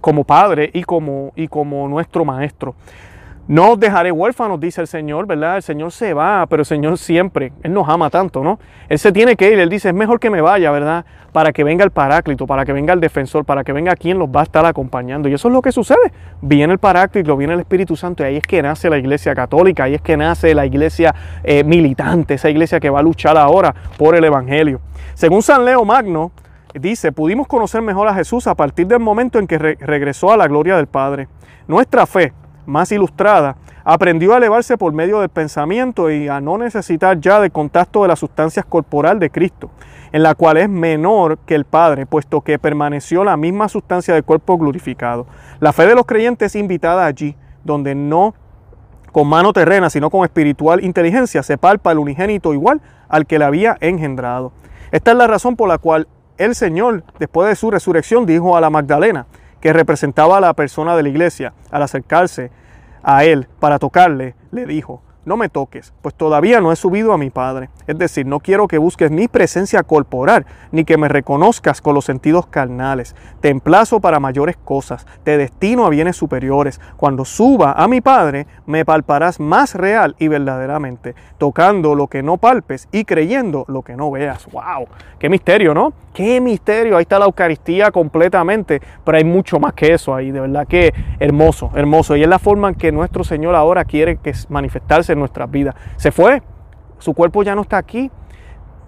como 0.00 0.24
Padre 0.24 0.70
y 0.72 0.82
como, 0.84 1.32
y 1.36 1.46
como 1.48 1.86
nuestro 1.88 2.24
Maestro. 2.24 2.74
No 3.46 3.72
os 3.72 3.78
dejaré 3.78 4.10
huérfanos, 4.10 4.58
dice 4.58 4.80
el 4.80 4.86
Señor, 4.86 5.26
¿verdad? 5.26 5.56
El 5.56 5.62
Señor 5.62 5.92
se 5.92 6.14
va, 6.14 6.46
pero 6.48 6.62
el 6.62 6.66
Señor 6.66 6.96
siempre, 6.96 7.52
Él 7.62 7.74
nos 7.74 7.86
ama 7.90 8.08
tanto, 8.08 8.42
¿no? 8.42 8.58
Él 8.88 8.98
se 8.98 9.12
tiene 9.12 9.36
que 9.36 9.52
ir, 9.52 9.58
Él 9.58 9.68
dice, 9.68 9.88
es 9.90 9.94
mejor 9.94 10.18
que 10.18 10.30
me 10.30 10.40
vaya, 10.40 10.70
¿verdad? 10.70 11.04
Para 11.30 11.52
que 11.52 11.62
venga 11.62 11.84
el 11.84 11.90
Paráclito, 11.90 12.46
para 12.46 12.64
que 12.64 12.72
venga 12.72 12.94
el 12.94 13.00
Defensor, 13.00 13.44
para 13.44 13.62
que 13.62 13.74
venga 13.74 13.96
quien 13.96 14.18
los 14.18 14.30
va 14.30 14.40
a 14.40 14.42
estar 14.44 14.64
acompañando. 14.64 15.28
Y 15.28 15.34
eso 15.34 15.48
es 15.48 15.52
lo 15.52 15.60
que 15.60 15.72
sucede. 15.72 16.10
Viene 16.40 16.72
el 16.72 16.78
Paráclito, 16.78 17.36
viene 17.36 17.52
el 17.52 17.60
Espíritu 17.60 17.96
Santo, 17.96 18.22
y 18.22 18.26
ahí 18.26 18.36
es 18.38 18.46
que 18.46 18.62
nace 18.62 18.88
la 18.88 18.96
iglesia 18.96 19.34
católica, 19.34 19.84
ahí 19.84 19.94
es 19.94 20.00
que 20.00 20.16
nace 20.16 20.54
la 20.54 20.64
iglesia 20.64 21.14
eh, 21.42 21.64
militante, 21.64 22.34
esa 22.34 22.48
iglesia 22.48 22.80
que 22.80 22.88
va 22.88 23.00
a 23.00 23.02
luchar 23.02 23.36
ahora 23.36 23.74
por 23.98 24.16
el 24.16 24.24
Evangelio. 24.24 24.80
Según 25.12 25.42
San 25.42 25.66
Leo 25.66 25.84
Magno, 25.84 26.32
dice, 26.72 27.12
pudimos 27.12 27.46
conocer 27.46 27.82
mejor 27.82 28.08
a 28.08 28.14
Jesús 28.14 28.46
a 28.46 28.54
partir 28.54 28.86
del 28.86 29.00
momento 29.00 29.38
en 29.38 29.46
que 29.46 29.58
regresó 29.58 30.32
a 30.32 30.38
la 30.38 30.48
gloria 30.48 30.76
del 30.76 30.86
Padre. 30.86 31.28
Nuestra 31.68 32.06
fe, 32.06 32.32
más 32.66 32.92
ilustrada, 32.92 33.56
aprendió 33.84 34.34
a 34.34 34.38
elevarse 34.38 34.78
por 34.78 34.92
medio 34.92 35.20
del 35.20 35.28
pensamiento 35.28 36.10
y 36.10 36.28
a 36.28 36.40
no 36.40 36.58
necesitar 36.58 37.20
ya 37.20 37.40
del 37.40 37.52
contacto 37.52 38.02
de 38.02 38.08
las 38.08 38.18
sustancias 38.18 38.64
corporal 38.64 39.18
de 39.18 39.30
Cristo, 39.30 39.70
en 40.12 40.22
la 40.22 40.34
cual 40.34 40.56
es 40.56 40.68
menor 40.68 41.38
que 41.38 41.54
el 41.54 41.64
Padre, 41.64 42.06
puesto 42.06 42.40
que 42.40 42.58
permaneció 42.58 43.24
la 43.24 43.36
misma 43.36 43.68
sustancia 43.68 44.14
del 44.14 44.24
cuerpo 44.24 44.56
glorificado. 44.56 45.26
La 45.60 45.72
fe 45.72 45.86
de 45.86 45.94
los 45.94 46.06
creyentes 46.06 46.54
es 46.54 46.60
invitada 46.60 47.04
allí, 47.04 47.36
donde 47.64 47.94
no 47.94 48.34
con 49.12 49.28
mano 49.28 49.52
terrena, 49.52 49.90
sino 49.90 50.10
con 50.10 50.24
espiritual 50.24 50.82
inteligencia, 50.82 51.44
se 51.44 51.56
palpa 51.56 51.92
el 51.92 51.98
unigénito 51.98 52.52
igual 52.52 52.80
al 53.08 53.26
que 53.26 53.38
le 53.38 53.44
había 53.44 53.76
engendrado. 53.80 54.52
Esta 54.90 55.12
es 55.12 55.16
la 55.16 55.28
razón 55.28 55.54
por 55.54 55.68
la 55.68 55.78
cual 55.78 56.08
el 56.36 56.56
Señor, 56.56 57.04
después 57.20 57.48
de 57.48 57.54
su 57.54 57.70
resurrección, 57.70 58.26
dijo 58.26 58.56
a 58.56 58.60
la 58.60 58.70
Magdalena, 58.70 59.26
que 59.60 59.72
representaba 59.72 60.38
a 60.38 60.40
la 60.40 60.52
persona 60.52 60.96
de 60.96 61.04
la 61.04 61.08
iglesia, 61.08 61.52
al 61.70 61.82
acercarse 61.82 62.50
a 63.04 63.24
él 63.24 63.46
para 63.60 63.78
tocarle, 63.78 64.34
le 64.50 64.66
dijo, 64.66 65.02
no 65.24 65.38
me 65.38 65.48
toques, 65.48 65.94
pues 66.02 66.14
todavía 66.14 66.60
no 66.60 66.70
he 66.70 66.76
subido 66.76 67.12
a 67.12 67.18
mi 67.18 67.30
Padre. 67.30 67.70
Es 67.86 67.96
decir, 67.96 68.26
no 68.26 68.40
quiero 68.40 68.68
que 68.68 68.76
busques 68.76 69.10
mi 69.10 69.26
presencia 69.26 69.82
corporal, 69.82 70.44
ni 70.70 70.84
que 70.84 70.98
me 70.98 71.08
reconozcas 71.08 71.80
con 71.80 71.94
los 71.94 72.04
sentidos 72.04 72.46
carnales. 72.46 73.16
Te 73.40 73.48
emplazo 73.48 74.00
para 74.00 74.20
mayores 74.20 74.56
cosas, 74.56 75.06
te 75.22 75.38
destino 75.38 75.86
a 75.86 75.90
bienes 75.90 76.16
superiores. 76.16 76.80
Cuando 76.96 77.24
suba 77.24 77.72
a 77.72 77.88
mi 77.88 78.02
Padre, 78.02 78.46
me 78.66 78.84
palparás 78.84 79.40
más 79.40 79.74
real 79.74 80.14
y 80.18 80.28
verdaderamente, 80.28 81.14
tocando 81.38 81.94
lo 81.94 82.08
que 82.08 82.22
no 82.22 82.36
palpes 82.36 82.88
y 82.92 83.04
creyendo 83.04 83.64
lo 83.68 83.80
que 83.80 83.96
no 83.96 84.10
veas. 84.10 84.46
¡Wow! 84.52 84.88
¡Qué 85.18 85.30
misterio, 85.30 85.72
¿no? 85.72 86.03
¡Qué 86.14 86.40
misterio! 86.40 86.96
Ahí 86.96 87.02
está 87.02 87.18
la 87.18 87.24
Eucaristía 87.24 87.90
completamente, 87.90 88.80
pero 89.04 89.18
hay 89.18 89.24
mucho 89.24 89.58
más 89.58 89.72
que 89.72 89.92
eso 89.92 90.14
ahí, 90.14 90.30
de 90.30 90.38
verdad 90.38 90.64
que 90.64 90.94
hermoso, 91.18 91.72
hermoso. 91.74 92.14
Y 92.14 92.22
es 92.22 92.28
la 92.28 92.38
forma 92.38 92.68
en 92.68 92.76
que 92.76 92.92
nuestro 92.92 93.24
Señor 93.24 93.56
ahora 93.56 93.84
quiere 93.84 94.18
que 94.18 94.32
manifestarse 94.48 95.12
en 95.12 95.18
nuestras 95.18 95.50
vidas. 95.50 95.74
Se 95.96 96.12
fue, 96.12 96.40
su 97.00 97.14
cuerpo 97.14 97.42
ya 97.42 97.56
no 97.56 97.62
está 97.62 97.78
aquí. 97.78 98.12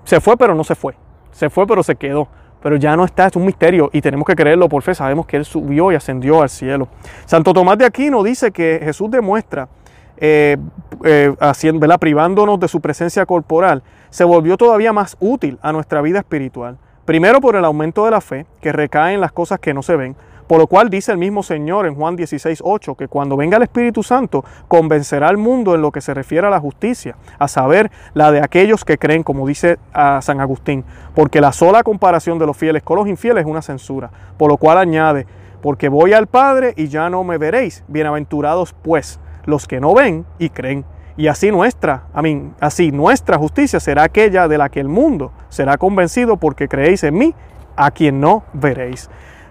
Se 0.05 0.21
fue, 0.21 0.37
pero 0.37 0.55
no 0.55 0.63
se 0.63 0.77
fue. 0.77 0.95
Se 1.33 1.51
fue, 1.51 1.67
pero 1.67 1.83
se 1.83 1.97
quedó. 1.97 2.29
Pero 2.63 2.77
ya 2.77 2.97
no 2.97 3.05
está, 3.05 3.27
es 3.27 3.35
un 3.35 3.45
misterio 3.45 3.91
y 3.93 4.01
tenemos 4.01 4.25
que 4.25 4.37
creerlo 4.37 4.69
por 4.69 4.85
fe. 4.85 4.95
Sabemos 4.95 5.27
que 5.27 5.37
Él 5.37 5.45
subió 5.45 5.91
y 5.91 5.97
ascendió 5.97 6.43
al 6.43 6.49
cielo. 6.49 6.87
Santo 7.25 7.53
Tomás 7.53 7.77
de 7.77 7.87
Aquino 7.87 8.23
dice 8.23 8.53
que 8.53 8.81
Jesús 8.85 9.11
demuestra, 9.11 9.69
eh, 10.17 10.57
eh, 11.05 11.35
haciendo, 11.41 11.89
privándonos 11.99 12.61
de 12.61 12.69
su 12.69 12.81
presencia 12.81 13.27
corporal, 13.27 13.83
se 14.11 14.23
volvió 14.23 14.57
todavía 14.57 14.93
más 14.93 15.17
útil 15.19 15.59
a 15.61 15.73
nuestra 15.73 16.01
vida 16.03 16.21
espiritual. 16.21 16.79
Primero 17.07 17.41
por 17.41 17.55
el 17.55 17.65
aumento 17.65 18.05
de 18.05 18.11
la 18.11 18.21
fe, 18.21 18.47
que 18.61 18.73
recae 18.73 19.15
en 19.15 19.21
las 19.21 19.31
cosas 19.31 19.61
que 19.61 19.73
no 19.73 19.85
se 19.85 19.95
ven, 19.95 20.17
por 20.49 20.59
lo 20.59 20.67
cual 20.67 20.91
dice 20.91 21.13
el 21.13 21.19
mismo 21.19 21.45
Señor 21.45 21.87
en 21.87 21.95
Juan 21.95 22.17
16, 22.17 22.61
8, 22.65 22.97
que 22.97 23.07
cuando 23.07 23.37
venga 23.37 23.59
el 23.59 23.63
Espíritu 23.63 24.03
Santo 24.03 24.45
convencerá 24.67 25.29
al 25.29 25.37
mundo 25.37 25.77
en 25.77 25.83
lo 25.83 25.93
que 25.93 26.01
se 26.01 26.15
refiere 26.15 26.49
a 26.49 26.51
la 26.51 26.59
justicia, 26.59 27.15
a 27.39 27.47
saber, 27.47 27.93
la 28.15 28.33
de 28.33 28.41
aquellos 28.41 28.85
que 28.85 28.99
creen, 28.99 29.23
como 29.23 29.47
dice 29.47 29.79
a 29.93 30.21
San 30.21 30.41
Agustín, 30.41 30.85
porque 31.15 31.41
la 31.41 31.53
sola 31.53 31.85
comparación 31.85 32.41
de 32.41 32.47
los 32.47 32.57
fieles 32.57 32.83
con 32.83 32.97
los 32.97 33.07
infieles 33.07 33.45
es 33.45 33.51
una 33.51 33.63
censura. 33.63 34.11
Por 34.37 34.51
lo 34.51 34.57
cual 34.57 34.79
añade, 34.79 35.27
porque 35.63 35.89
voy 35.89 36.13
al 36.13 36.27
Padre 36.27 36.75
y 36.77 36.89
ya 36.89 37.09
no 37.09 37.23
me 37.23 37.39
veréis. 37.39 37.85
Bienaventurados 37.87 38.73
pues 38.73 39.21
los 39.45 39.69
que 39.69 39.79
no 39.79 39.95
ven 39.95 40.27
y 40.41 40.51
creen. 40.51 40.85
Y 41.17 41.29
así 41.29 41.51
nuestra, 41.51 42.05
a 42.13 42.21
mí, 42.21 42.51
así 42.61 42.93
nuestra 42.93 43.39
justicia 43.39 43.81
será 43.81 44.05
aquella 44.05 44.49
de 44.49 44.59
la 44.59 44.69
que 44.69 44.81
el 44.81 44.89
mundo 44.89 45.33
será 45.49 45.79
convencido 45.79 46.37
porque 46.37 46.69
creéis 46.69 47.05
en 47.05 47.17
mí, 47.17 47.35
a 47.75 47.91
quien 47.91 48.21
no 48.21 48.45
veréis. 48.53 49.09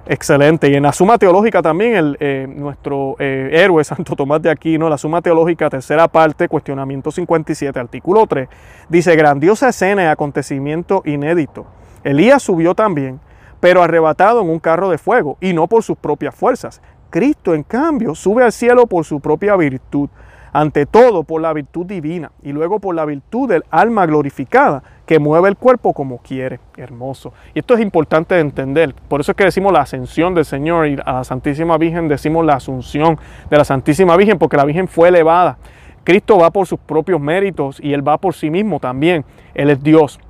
Excelente. 0.07 0.69
Y 0.69 0.75
en 0.75 0.83
la 0.83 0.93
suma 0.93 1.17
teológica 1.17 1.63
también, 1.63 1.95
el, 1.95 2.17
eh, 2.19 2.45
nuestro 2.47 3.15
eh, 3.17 3.49
héroe 3.53 3.83
Santo 3.83 4.15
Tomás 4.15 4.41
de 4.41 4.51
Aquino, 4.51 4.87
la 4.89 4.97
suma 4.97 5.21
teológica, 5.21 5.69
tercera 5.69 6.07
parte, 6.07 6.47
cuestionamiento 6.47 7.11
57, 7.11 7.79
artículo 7.79 8.27
3, 8.27 8.47
dice, 8.87 9.15
grandiosa 9.15 9.69
escena 9.69 10.03
y 10.03 10.05
acontecimiento 10.05 11.01
inédito. 11.05 11.65
Elías 12.03 12.43
subió 12.43 12.75
también, 12.75 13.19
pero 13.59 13.81
arrebatado 13.81 14.41
en 14.41 14.49
un 14.49 14.59
carro 14.59 14.91
de 14.91 14.99
fuego, 14.99 15.37
y 15.41 15.53
no 15.53 15.67
por 15.67 15.81
sus 15.81 15.97
propias 15.97 16.35
fuerzas. 16.35 16.81
Cristo, 17.09 17.55
en 17.55 17.63
cambio, 17.63 18.13
sube 18.13 18.43
al 18.43 18.51
cielo 18.51 18.85
por 18.85 19.05
su 19.05 19.19
propia 19.19 19.55
virtud 19.55 20.09
ante 20.55 20.85
todo 20.85 21.23
por 21.23 21.41
la 21.41 21.51
virtud 21.51 21.85
divina 21.85 22.31
y 22.41 22.53
luego 22.53 22.79
por 22.79 22.95
la 22.95 23.03
virtud 23.03 23.49
del 23.49 23.65
alma 23.71 24.05
glorificada 24.05 24.81
que 25.05 25.19
mueve 25.19 25.49
el 25.49 25.57
cuerpo 25.57 25.91
como 25.91 26.19
quiere. 26.19 26.61
Hermoso. 26.77 27.33
Y 27.53 27.59
esto 27.59 27.73
es 27.73 27.81
importante 27.81 28.35
de 28.35 28.41
entender. 28.41 28.95
Por 29.09 29.19
eso 29.19 29.33
es 29.33 29.35
que 29.35 29.43
decimos 29.43 29.73
la 29.73 29.81
ascensión 29.81 30.33
del 30.33 30.45
Señor 30.45 30.87
y 30.87 30.97
a 31.05 31.11
la 31.11 31.23
Santísima 31.25 31.77
Virgen 31.77 32.07
decimos 32.07 32.45
la 32.45 32.53
asunción 32.53 33.19
de 33.49 33.57
la 33.57 33.65
Santísima 33.65 34.15
Virgen 34.15 34.39
porque 34.39 34.55
la 34.55 34.63
Virgen 34.63 34.87
fue 34.87 35.09
elevada. 35.09 35.57
Cristo 36.05 36.37
va 36.37 36.49
por 36.51 36.65
sus 36.65 36.79
propios 36.79 37.19
méritos 37.19 37.81
y 37.81 37.91
Él 37.91 38.07
va 38.07 38.17
por 38.17 38.33
sí 38.33 38.49
mismo 38.49 38.79
también. 38.79 39.25
Él 39.55 39.69
es 39.69 39.83
Dios. 39.83 40.21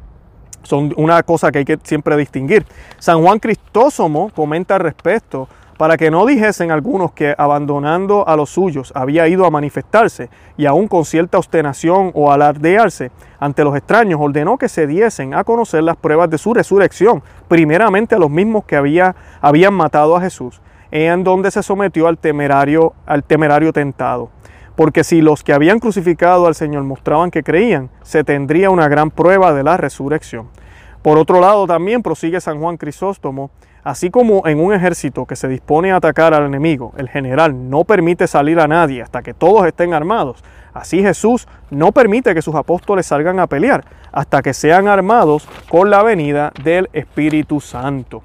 Son 0.64 0.92
una 0.98 1.22
cosa 1.22 1.52
que 1.52 1.60
hay 1.60 1.66
que 1.66 1.78
siempre 1.84 2.18
distinguir. 2.18 2.66
San 2.98 3.22
Juan 3.22 3.38
Cristósomo 3.38 4.32
comenta 4.34 4.74
al 4.74 4.82
respecto 4.82 5.48
para 5.78 5.98
que 5.98 6.10
no 6.10 6.26
dijesen 6.26 6.72
algunos 6.72 7.12
que 7.12 7.36
abandonando 7.38 8.28
a 8.28 8.36
los 8.36 8.50
suyos 8.50 8.94
había 8.96 9.28
ido 9.28 9.46
a 9.46 9.52
manifestarse 9.52 10.30
y 10.58 10.66
aún 10.66 10.88
con 10.88 11.04
cierta 11.04 11.38
obstinación 11.38 12.12
o 12.14 12.32
alardearse 12.32 13.12
ante 13.40 13.64
los 13.64 13.76
extraños, 13.76 14.20
ordenó 14.22 14.58
que 14.58 14.70
se 14.70 14.88
diesen 14.88 15.34
a 15.34 15.44
conocer 15.44 15.84
las 15.84 15.98
pruebas 15.98 16.30
de 16.30 16.38
su 16.38 16.54
resurrección, 16.54 17.22
primeramente 17.48 18.16
a 18.16 18.20
los 18.20 18.30
mismos 18.30 18.64
que 18.66 18.78
había, 18.78 19.16
habían 19.42 19.74
matado 19.74 20.16
a 20.16 20.22
Jesús, 20.22 20.62
en 20.92 21.24
donde 21.24 21.52
se 21.52 21.62
sometió 21.62 22.08
al 22.08 22.18
temerario, 22.18 22.94
al 23.06 23.24
temerario 23.24 23.74
tentado. 23.74 24.30
Porque 24.76 25.04
si 25.04 25.22
los 25.22 25.44
que 25.44 25.54
habían 25.54 25.80
crucificado 25.80 26.48
al 26.48 26.56
Señor 26.56 26.84
mostraban 26.84 27.32
que 27.32 27.44
creían, 27.44 27.90
se 28.02 28.24
tendría 28.24 28.70
una 28.70 28.88
gran 28.88 29.12
prueba 29.12 29.54
de 29.54 29.64
la 29.64 29.78
resurrección. 29.78 30.48
Por 31.02 31.18
otro 31.18 31.40
lado, 31.40 31.68
también 31.68 32.02
prosigue 32.02 32.42
San 32.42 32.60
Juan 32.60 32.78
Crisóstomo, 32.78 33.52
Así 33.86 34.10
como 34.10 34.48
en 34.48 34.60
un 34.60 34.74
ejército 34.74 35.28
que 35.28 35.36
se 35.36 35.48
dispone 35.48 35.92
a 35.92 35.98
atacar 35.98 36.34
al 36.34 36.48
enemigo, 36.48 36.92
el 36.98 37.08
general 37.08 37.70
no 37.70 37.84
permite 37.84 38.26
salir 38.26 38.60
a 38.60 38.68
nadie 38.68 39.04
hasta 39.04 39.22
que 39.22 39.36
todos 39.36 39.68
estén 39.68 39.94
armados, 39.94 40.44
así 40.74 41.04
Jesús 41.04 41.48
no 41.70 41.92
permite 41.92 42.34
que 42.34 42.42
sus 42.42 42.56
apóstoles 42.56 43.06
salgan 43.06 43.40
a 43.40 43.46
pelear 43.46 43.86
hasta 44.12 44.42
que 44.42 44.56
sean 44.56 44.88
armados 44.88 45.48
con 45.70 45.92
la 45.92 46.02
venida 46.02 46.52
del 46.64 46.90
Espíritu 46.94 47.62
Santo. 47.62 48.24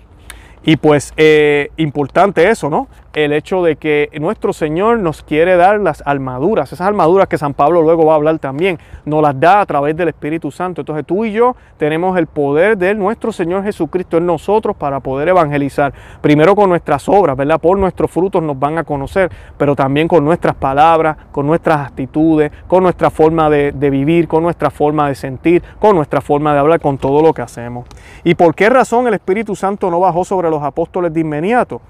Y 0.62 0.77
pues 0.77 1.12
eh, 1.18 1.68
importante 1.77 2.49
eso, 2.49 2.70
¿no? 2.70 2.88
El 3.12 3.33
hecho 3.33 3.62
de 3.62 3.77
que 3.77 4.09
nuestro 4.20 4.53
Señor 4.53 4.99
nos 4.99 5.23
quiere 5.23 5.57
dar 5.57 5.81
las 5.81 6.03
armaduras, 6.07 6.73
esas 6.73 6.87
armaduras 6.87 7.27
que 7.27 7.38
San 7.38 7.55
Pablo 7.55 7.83
luego 7.83 8.07
va 8.07 8.12
a 8.12 8.16
hablar 8.16 8.38
también, 8.38 8.79
nos 9.05 9.20
las 9.23 9.38
da 9.38 9.61
a 9.61 9.66
través 9.66 9.96
del 9.96 10.09
Espíritu 10.09 10.51
Santo. 10.51 10.83
Entonces 10.83 11.05
tú 11.05 11.25
y 11.25 11.33
yo 11.33 11.57
tenemos 11.77 12.16
el 12.18 12.27
poder 12.27 12.79
de 12.79 12.94
nuestro 12.94 13.33
Señor 13.33 13.64
Jesucristo 13.64 14.18
en 14.18 14.27
nosotros 14.27 14.77
para 14.77 15.01
poder 15.01 15.29
evangelizar. 15.29 15.92
Primero 16.20 16.55
con 16.55 16.68
nuestras 16.70 17.09
obras, 17.09 17.37
¿verdad? 17.37 17.61
Por 17.61 17.79
nuestros 17.79 18.11
frutos 18.11 18.42
nos 18.42 18.59
van 18.59 18.79
a 18.79 18.85
conocer, 18.85 19.31
pero 19.57 19.75
también 19.75 20.07
con 20.07 20.25
nuestras 20.25 20.55
palabras, 20.55 21.16
con 21.33 21.46
nuestras 21.46 21.87
actitudes, 21.87 22.53
con 22.68 22.83
nuestra 22.83 23.11
forma 23.11 23.51
de, 23.51 23.73
de 23.73 23.90
vivir, 23.90 24.29
con 24.29 24.42
nuestra 24.42 24.70
forma 24.70 25.09
de 25.09 25.16
sentir, 25.16 25.62
con 25.81 25.96
nuestra 25.96 26.20
forma 26.20 26.53
de 26.53 26.61
hablar, 26.61 26.81
con 26.81 26.96
todo 26.96 27.23
lo 27.23 27.33
que 27.35 27.42
hacemos. 27.42 27.87
¿Y 28.23 28.35
por 28.37 28.55
qué 28.55 28.70
razón 28.70 29.09
el 29.09 29.14
Espíritu 29.14 29.57
Santo 29.57 29.90
no 29.90 29.99
bajó 29.99 30.25
sobre 30.25 30.49
los 30.49 30.62
apóstoles 30.62 31.12
de 31.12 31.20
inmediato? 31.20 31.81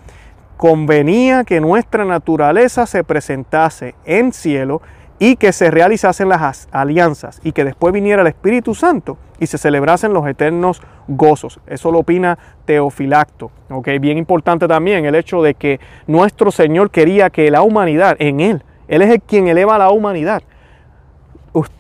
Convenía 0.61 1.45
que 1.45 1.59
nuestra 1.59 2.05
naturaleza 2.05 2.85
se 2.85 3.03
presentase 3.03 3.95
en 4.05 4.31
cielo 4.31 4.83
y 5.19 5.37
que 5.37 5.55
se 5.55 5.71
realizasen 5.71 6.29
las 6.29 6.69
alianzas 6.71 7.41
y 7.43 7.53
que 7.53 7.65
después 7.65 7.95
viniera 7.95 8.21
el 8.21 8.29
Espíritu 8.29 8.75
Santo 8.75 9.17
y 9.39 9.47
se 9.47 9.57
celebrasen 9.57 10.13
los 10.13 10.29
eternos 10.29 10.83
gozos. 11.09 11.61
Eso 11.67 11.91
lo 11.91 12.01
opina 12.01 12.39
Teofilacto. 12.67 13.51
¿okay? 13.71 13.99
Bien 13.99 14.19
importante 14.19 14.69
también 14.69 15.07
el 15.07 15.15
hecho 15.15 15.41
de 15.41 15.55
que 15.55 15.81
nuestro 16.07 16.51
Señor 16.51 16.91
quería 16.91 17.31
que 17.31 17.51
la 17.51 17.63
humanidad, 17.63 18.17
en 18.19 18.41
Él, 18.41 18.63
Él 18.87 19.01
es 19.01 19.09
el 19.09 19.23
quien 19.23 19.49
eleva 19.49 19.77
a 19.77 19.79
la 19.79 19.91
humanidad, 19.91 20.43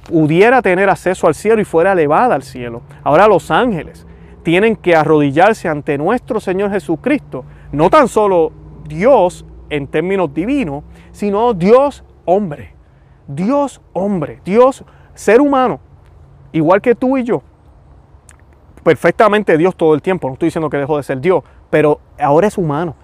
pudiera 0.09 0.63
tener 0.63 0.89
acceso 0.89 1.27
al 1.27 1.35
cielo 1.35 1.61
y 1.61 1.67
fuera 1.67 1.93
elevada 1.93 2.35
al 2.35 2.45
cielo. 2.45 2.81
Ahora 3.05 3.29
los 3.29 3.51
ángeles 3.51 4.07
tienen 4.43 4.75
que 4.75 4.97
arrodillarse 4.97 5.69
ante 5.69 5.99
nuestro 5.99 6.41
Señor 6.41 6.71
Jesucristo, 6.71 7.45
no 7.73 7.91
tan 7.91 8.09
solo 8.09 8.53
Dios 8.91 9.47
en 9.71 9.87
términos 9.87 10.35
divinos, 10.35 10.83
sino 11.13 11.55
Dios 11.55 12.05
hombre. 12.25 12.75
Dios 13.27 13.81
hombre, 13.93 14.41
Dios 14.45 14.85
ser 15.15 15.41
humano, 15.41 15.79
igual 16.53 16.83
que 16.83 16.97
tú 16.97 17.17
y 17.17 17.23
yo. 17.23 17.43
Perfectamente 18.83 19.57
Dios 19.57 19.77
todo 19.77 19.95
el 19.95 20.03
tiempo, 20.03 20.27
no 20.27 20.35
estoy 20.35 20.49
diciendo 20.49 20.69
que 20.69 20.79
dejó 20.79 20.97
de 20.97 21.05
ser 21.05 21.21
Dios, 21.21 21.45
pero 21.71 22.01
ahora 22.19 22.49
es 22.49 22.59
humano. 22.59 22.97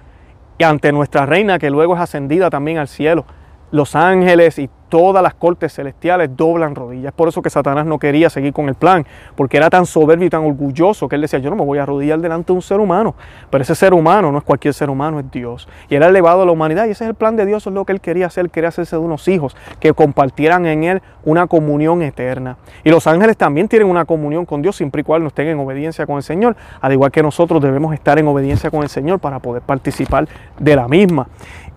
Y 0.59 0.65
ante 0.65 0.91
nuestra 0.91 1.27
reina 1.27 1.59
que 1.59 1.71
luego 1.71 1.95
es 1.95 2.01
ascendida 2.01 2.51
también 2.51 2.79
al 2.79 2.89
cielo, 2.89 3.25
los 3.71 3.95
ángeles 3.95 4.59
y 4.59 4.69
todas 4.89 5.23
las 5.23 5.35
cortes 5.35 5.75
celestiales 5.75 6.37
doblan 6.37 6.75
rodillas. 6.75 7.13
Por 7.13 7.29
eso 7.29 7.43
que 7.43 7.51
Satanás 7.51 7.87
no 7.87 7.99
quería 7.99 8.31
seguir 8.31 8.53
con 8.53 8.69
el 8.69 8.75
plan, 8.75 9.07
porque 9.35 9.57
era 9.57 9.71
tan 9.71 9.87
soberbio 9.87 10.27
y 10.27 10.31
tan 10.31 10.45
orgulloso 10.45 11.09
que 11.09 11.17
él 11.17 11.23
decía, 11.23 11.39
yo 11.39 11.51
no 11.51 11.57
me 11.57 11.65
voy 11.65 11.79
a 11.79 11.83
arrodillar 11.83 12.21
delante 12.21 12.53
de 12.53 12.57
un 12.57 12.63
ser 12.63 12.81
humano, 12.81 13.15
pero 13.51 13.63
ese 13.63 13.75
ser 13.75 13.95
humano 13.95 14.33
no 14.33 14.39
es 14.39 14.45
cualquier 14.45 14.75
ser 14.75 14.91
humano, 14.91 15.21
es 15.21 15.31
Dios. 15.31 15.69
Y 15.89 15.95
era 15.95 16.09
elevado 16.09 16.43
a 16.43 16.47
la 16.47 16.53
humanidad 16.53 16.87
y 16.87 16.91
ese 16.91 17.05
es 17.05 17.11
el 17.11 17.15
plan 17.15 17.37
de 17.37 17.47
Dios, 17.47 17.67
es 17.67 17.73
lo 17.73 17.85
que 17.85 17.93
él 17.93 18.01
quería 18.01 18.27
hacer, 18.27 18.49
quería 18.51 18.69
hacerse 18.69 18.97
de 18.97 19.03
unos 19.03 19.29
hijos 19.29 19.57
que 19.81 19.93
compartieran 19.93 20.67
en 20.67 20.85
él 20.85 21.03
una 21.25 21.47
comunión 21.47 22.03
eterna. 22.03 22.57
Y 22.85 22.91
los 22.91 23.07
ángeles 23.07 23.37
también 23.37 23.69
tienen 23.69 23.89
una 23.89 24.05
comunión 24.05 24.47
con 24.47 24.63
Dios 24.63 24.77
siempre 24.77 25.01
y 25.01 25.05
cuando 25.05 25.29
estén 25.29 25.49
en 25.49 25.59
obediencia 25.59 26.07
con 26.07 26.17
el 26.17 26.23
Señor, 26.23 26.57
al 26.81 26.93
igual 26.93 27.11
que 27.11 27.23
nosotros 27.23 27.63
debemos 27.63 27.93
estar 27.95 28.19
en 28.19 28.27
obediencia 28.29 28.71
con 28.71 28.83
el 28.83 28.89
Señor 28.89 29.19
para 29.19 29.41
poder 29.41 29.63
participar 29.63 30.29
de 30.59 30.77
la 30.77 30.89
misma. 30.89 31.29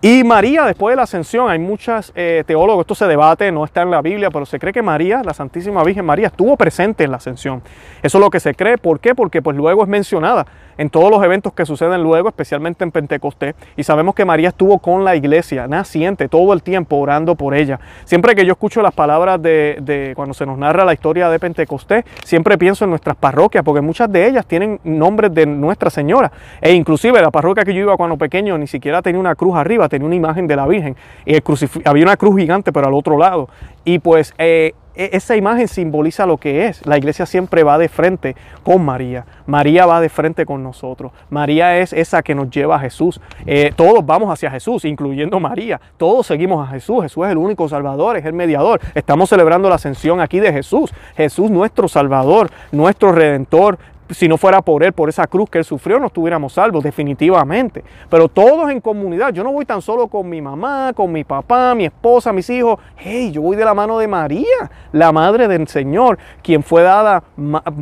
Y 0.02 0.24
María, 0.24 0.64
después 0.64 0.94
de 0.94 0.96
la 0.96 1.04
ascensión, 1.04 1.50
hay 1.50 1.60
muchos 1.60 2.14
eh, 2.16 2.46
teólogos, 2.48 2.84
esto 2.84 2.96
se 2.96 3.06
debate, 3.06 3.52
no 3.52 3.66
está 3.66 3.82
en 3.82 3.92
la 3.92 4.02
Biblia, 4.02 4.30
pero 4.32 4.46
se 4.46 4.58
cree 4.58 4.72
que 4.72 4.82
María, 4.82 5.22
la 5.26 5.34
Santísima 5.34 5.84
Virgen 5.84 6.06
María, 6.06 6.28
estuvo 6.28 6.56
presente 6.56 7.04
en 7.04 7.12
la 7.12 7.18
ascensión. 7.18 7.62
Eso 8.02 8.18
es 8.18 8.24
lo 8.24 8.30
que 8.30 8.40
se 8.40 8.56
cree. 8.56 8.78
¿Por 8.78 9.02
qué? 9.02 9.14
Porque 9.14 9.42
pues 9.42 9.58
luego 9.58 9.84
es 9.84 9.90
mencionada 9.90 10.46
en 10.80 10.90
todos 10.90 11.12
los 11.12 11.22
eventos 11.22 11.52
que 11.52 11.66
suceden 11.66 12.02
luego, 12.02 12.30
especialmente 12.30 12.86
en 12.86 12.92
Pentecostés. 12.92 13.54
Y 13.76 13.84
sabemos 13.84 14.16
que 14.16 14.24
María 14.24 14.48
estuvo 14.48 14.80
con 14.80 15.04
la 15.04 15.14
iglesia 15.14 15.68
naciente 15.68 16.30
todo 16.30 16.54
el 16.54 16.64
tiempo 16.64 16.96
orando 16.96 17.36
por 17.36 17.54
ella. 17.54 17.82
Siempre 18.06 18.34
que 18.34 18.46
yo 18.46 18.54
escucho 18.54 18.82
las 18.82 18.94
palabras 18.94 19.42
de, 19.42 20.14
cuando 20.16 20.34
se 20.34 20.46
nos 20.46 20.58
narra 20.58 20.86
la 20.86 20.94
historia 20.94 21.30
de 21.30 21.38
Pentecostés, 21.38 22.06
siempre 22.24 22.58
pienso 22.58 22.86
en 22.86 22.92
nuestras 22.92 23.18
parroquias, 23.18 23.62
porque 23.62 23.82
muchas 23.82 24.10
de 24.10 24.26
ellas 24.26 24.46
tienen 24.46 24.80
nombres 24.86 25.34
de 25.34 25.46
Nuestra 25.46 25.90
Señora. 25.90 26.32
E 26.62 26.72
inclusive 26.72 27.22
la 27.22 27.30
parroquia 27.30 27.66
que 27.66 27.74
yo 27.74 27.82
iba 27.82 27.98
cuando 27.98 28.16
pequeño 28.16 28.58
ni 28.58 28.68
siquiera 28.68 29.02
tenía 29.02 29.20
una 29.20 29.36
cruz 29.36 29.58
arriba, 29.58 29.90
tenía 29.90 30.08
una 30.08 30.16
imagen 30.16 30.48
de 30.48 30.56
la 30.56 30.66
Virgen. 30.66 30.96
Y 31.26 31.36
había 31.84 32.04
una 32.06 32.16
cruz 32.16 32.40
gigante, 32.40 32.72
pero 32.72 32.88
al 32.88 32.94
otro 32.94 33.18
lado. 33.18 33.50
Y 33.90 33.98
pues 33.98 34.36
eh, 34.38 34.76
e, 34.94 35.10
esa 35.14 35.36
imagen 35.36 35.68
simboliza 35.68 36.28
lo 36.28 36.38
que 36.38 36.68
es. 36.68 36.86
La 36.86 36.96
iglesia 36.96 37.26
siempre 37.26 37.64
va 37.64 37.80
de 37.80 37.90
frente 37.90 38.36
con 38.62 38.86
María. 38.86 39.26
María 39.48 39.88
va 39.88 40.00
de 40.00 40.10
frente 40.10 40.46
con 40.46 40.62
nosotros. 40.62 41.12
María 41.32 41.80
es 41.80 41.92
esa 41.92 42.22
que 42.22 42.36
nos 42.36 42.52
lleva 42.52 42.76
a 42.76 42.80
Jesús. 42.80 43.20
Eh, 43.48 43.74
todos 43.76 44.06
vamos 44.06 44.32
hacia 44.32 44.52
Jesús, 44.52 44.86
incluyendo 44.86 45.40
María. 45.40 45.82
Todos 45.98 46.28
seguimos 46.28 46.68
a 46.68 46.70
Jesús. 46.72 47.02
Jesús 47.02 47.26
es 47.26 47.32
el 47.32 47.40
único 47.40 47.68
Salvador, 47.68 48.16
es 48.16 48.26
el 48.26 48.34
mediador. 48.34 48.80
Estamos 48.94 49.28
celebrando 49.28 49.70
la 49.70 49.76
ascensión 49.76 50.22
aquí 50.22 50.40
de 50.40 50.54
Jesús. 50.54 50.94
Jesús 51.18 51.50
nuestro 51.50 51.88
Salvador, 51.88 52.52
nuestro 52.72 53.12
Redentor, 53.12 53.80
si 54.10 54.28
no 54.28 54.38
fuera 54.38 54.62
por 54.62 54.84
Él, 54.84 54.94
por 54.94 55.10
esa 55.10 55.28
cruz 55.28 55.50
que 55.50 55.60
Él 55.60 55.66
sufrió, 55.66 56.00
no 56.00 56.08
estuviéramos 56.08 56.54
salvos, 56.54 56.84
definitivamente. 56.84 57.84
Pero 58.10 58.28
todos 58.28 58.72
en 58.72 58.82
comunidad, 58.82 59.32
yo 59.32 59.44
no 59.44 59.52
voy 59.52 59.66
tan 59.66 59.82
solo 59.82 60.08
con 60.08 60.28
mi 60.28 60.42
mamá, 60.42 60.94
con 60.96 61.12
mi 61.12 61.24
papá, 61.24 61.76
mi 61.76 61.86
esposa, 61.86 62.34
mis 62.34 62.50
hijos. 62.50 62.80
Hey, 62.98 63.32
yo 63.32 63.42
voy 63.42 63.56
de 63.56 63.66
la 63.66 63.74
mano 63.74 64.00
de 64.00 64.08
María, 64.08 64.72
la 64.92 65.12
madre 65.12 65.48
del 65.48 65.68
Señor, 65.68 66.18
quien 66.42 66.64
fue 66.64 66.82
dada 66.82 67.24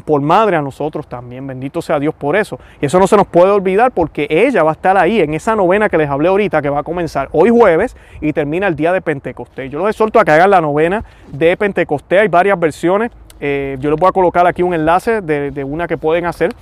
por 0.05 0.21
madre 0.21 0.57
a 0.57 0.61
nosotros 0.61 1.07
también. 1.07 1.47
Bendito 1.47 1.81
sea 1.81 1.99
Dios 1.99 2.13
por 2.13 2.35
eso. 2.35 2.59
Y 2.81 2.87
eso 2.87 2.99
no 2.99 3.07
se 3.07 3.15
nos 3.15 3.27
puede 3.27 3.51
olvidar 3.51 3.91
porque 3.91 4.27
ella 4.29 4.63
va 4.63 4.71
a 4.71 4.73
estar 4.73 4.97
ahí 4.97 5.21
en 5.21 5.33
esa 5.33 5.55
novena 5.55 5.89
que 5.89 5.97
les 5.97 6.09
hablé 6.09 6.27
ahorita, 6.27 6.61
que 6.61 6.69
va 6.69 6.79
a 6.79 6.83
comenzar 6.83 7.29
hoy 7.31 7.49
jueves 7.49 7.95
y 8.21 8.33
termina 8.33 8.67
el 8.67 8.75
día 8.75 8.91
de 8.91 9.01
Pentecostés. 9.01 9.71
Yo 9.71 9.79
los 9.79 9.89
exhorto 9.89 10.19
a 10.19 10.25
que 10.25 10.31
hagan 10.31 10.49
la 10.49 10.61
novena 10.61 11.03
de 11.31 11.55
Pentecostés. 11.55 12.21
Hay 12.21 12.27
varias 12.27 12.59
versiones. 12.59 13.11
Eh, 13.39 13.77
yo 13.79 13.89
les 13.89 13.99
voy 13.99 14.09
a 14.09 14.11
colocar 14.11 14.45
aquí 14.47 14.63
un 14.63 14.73
enlace 14.73 15.21
de, 15.21 15.63
una 15.63 15.87
que 15.87 15.97
pueden 15.97 16.25
hacer 16.25 16.53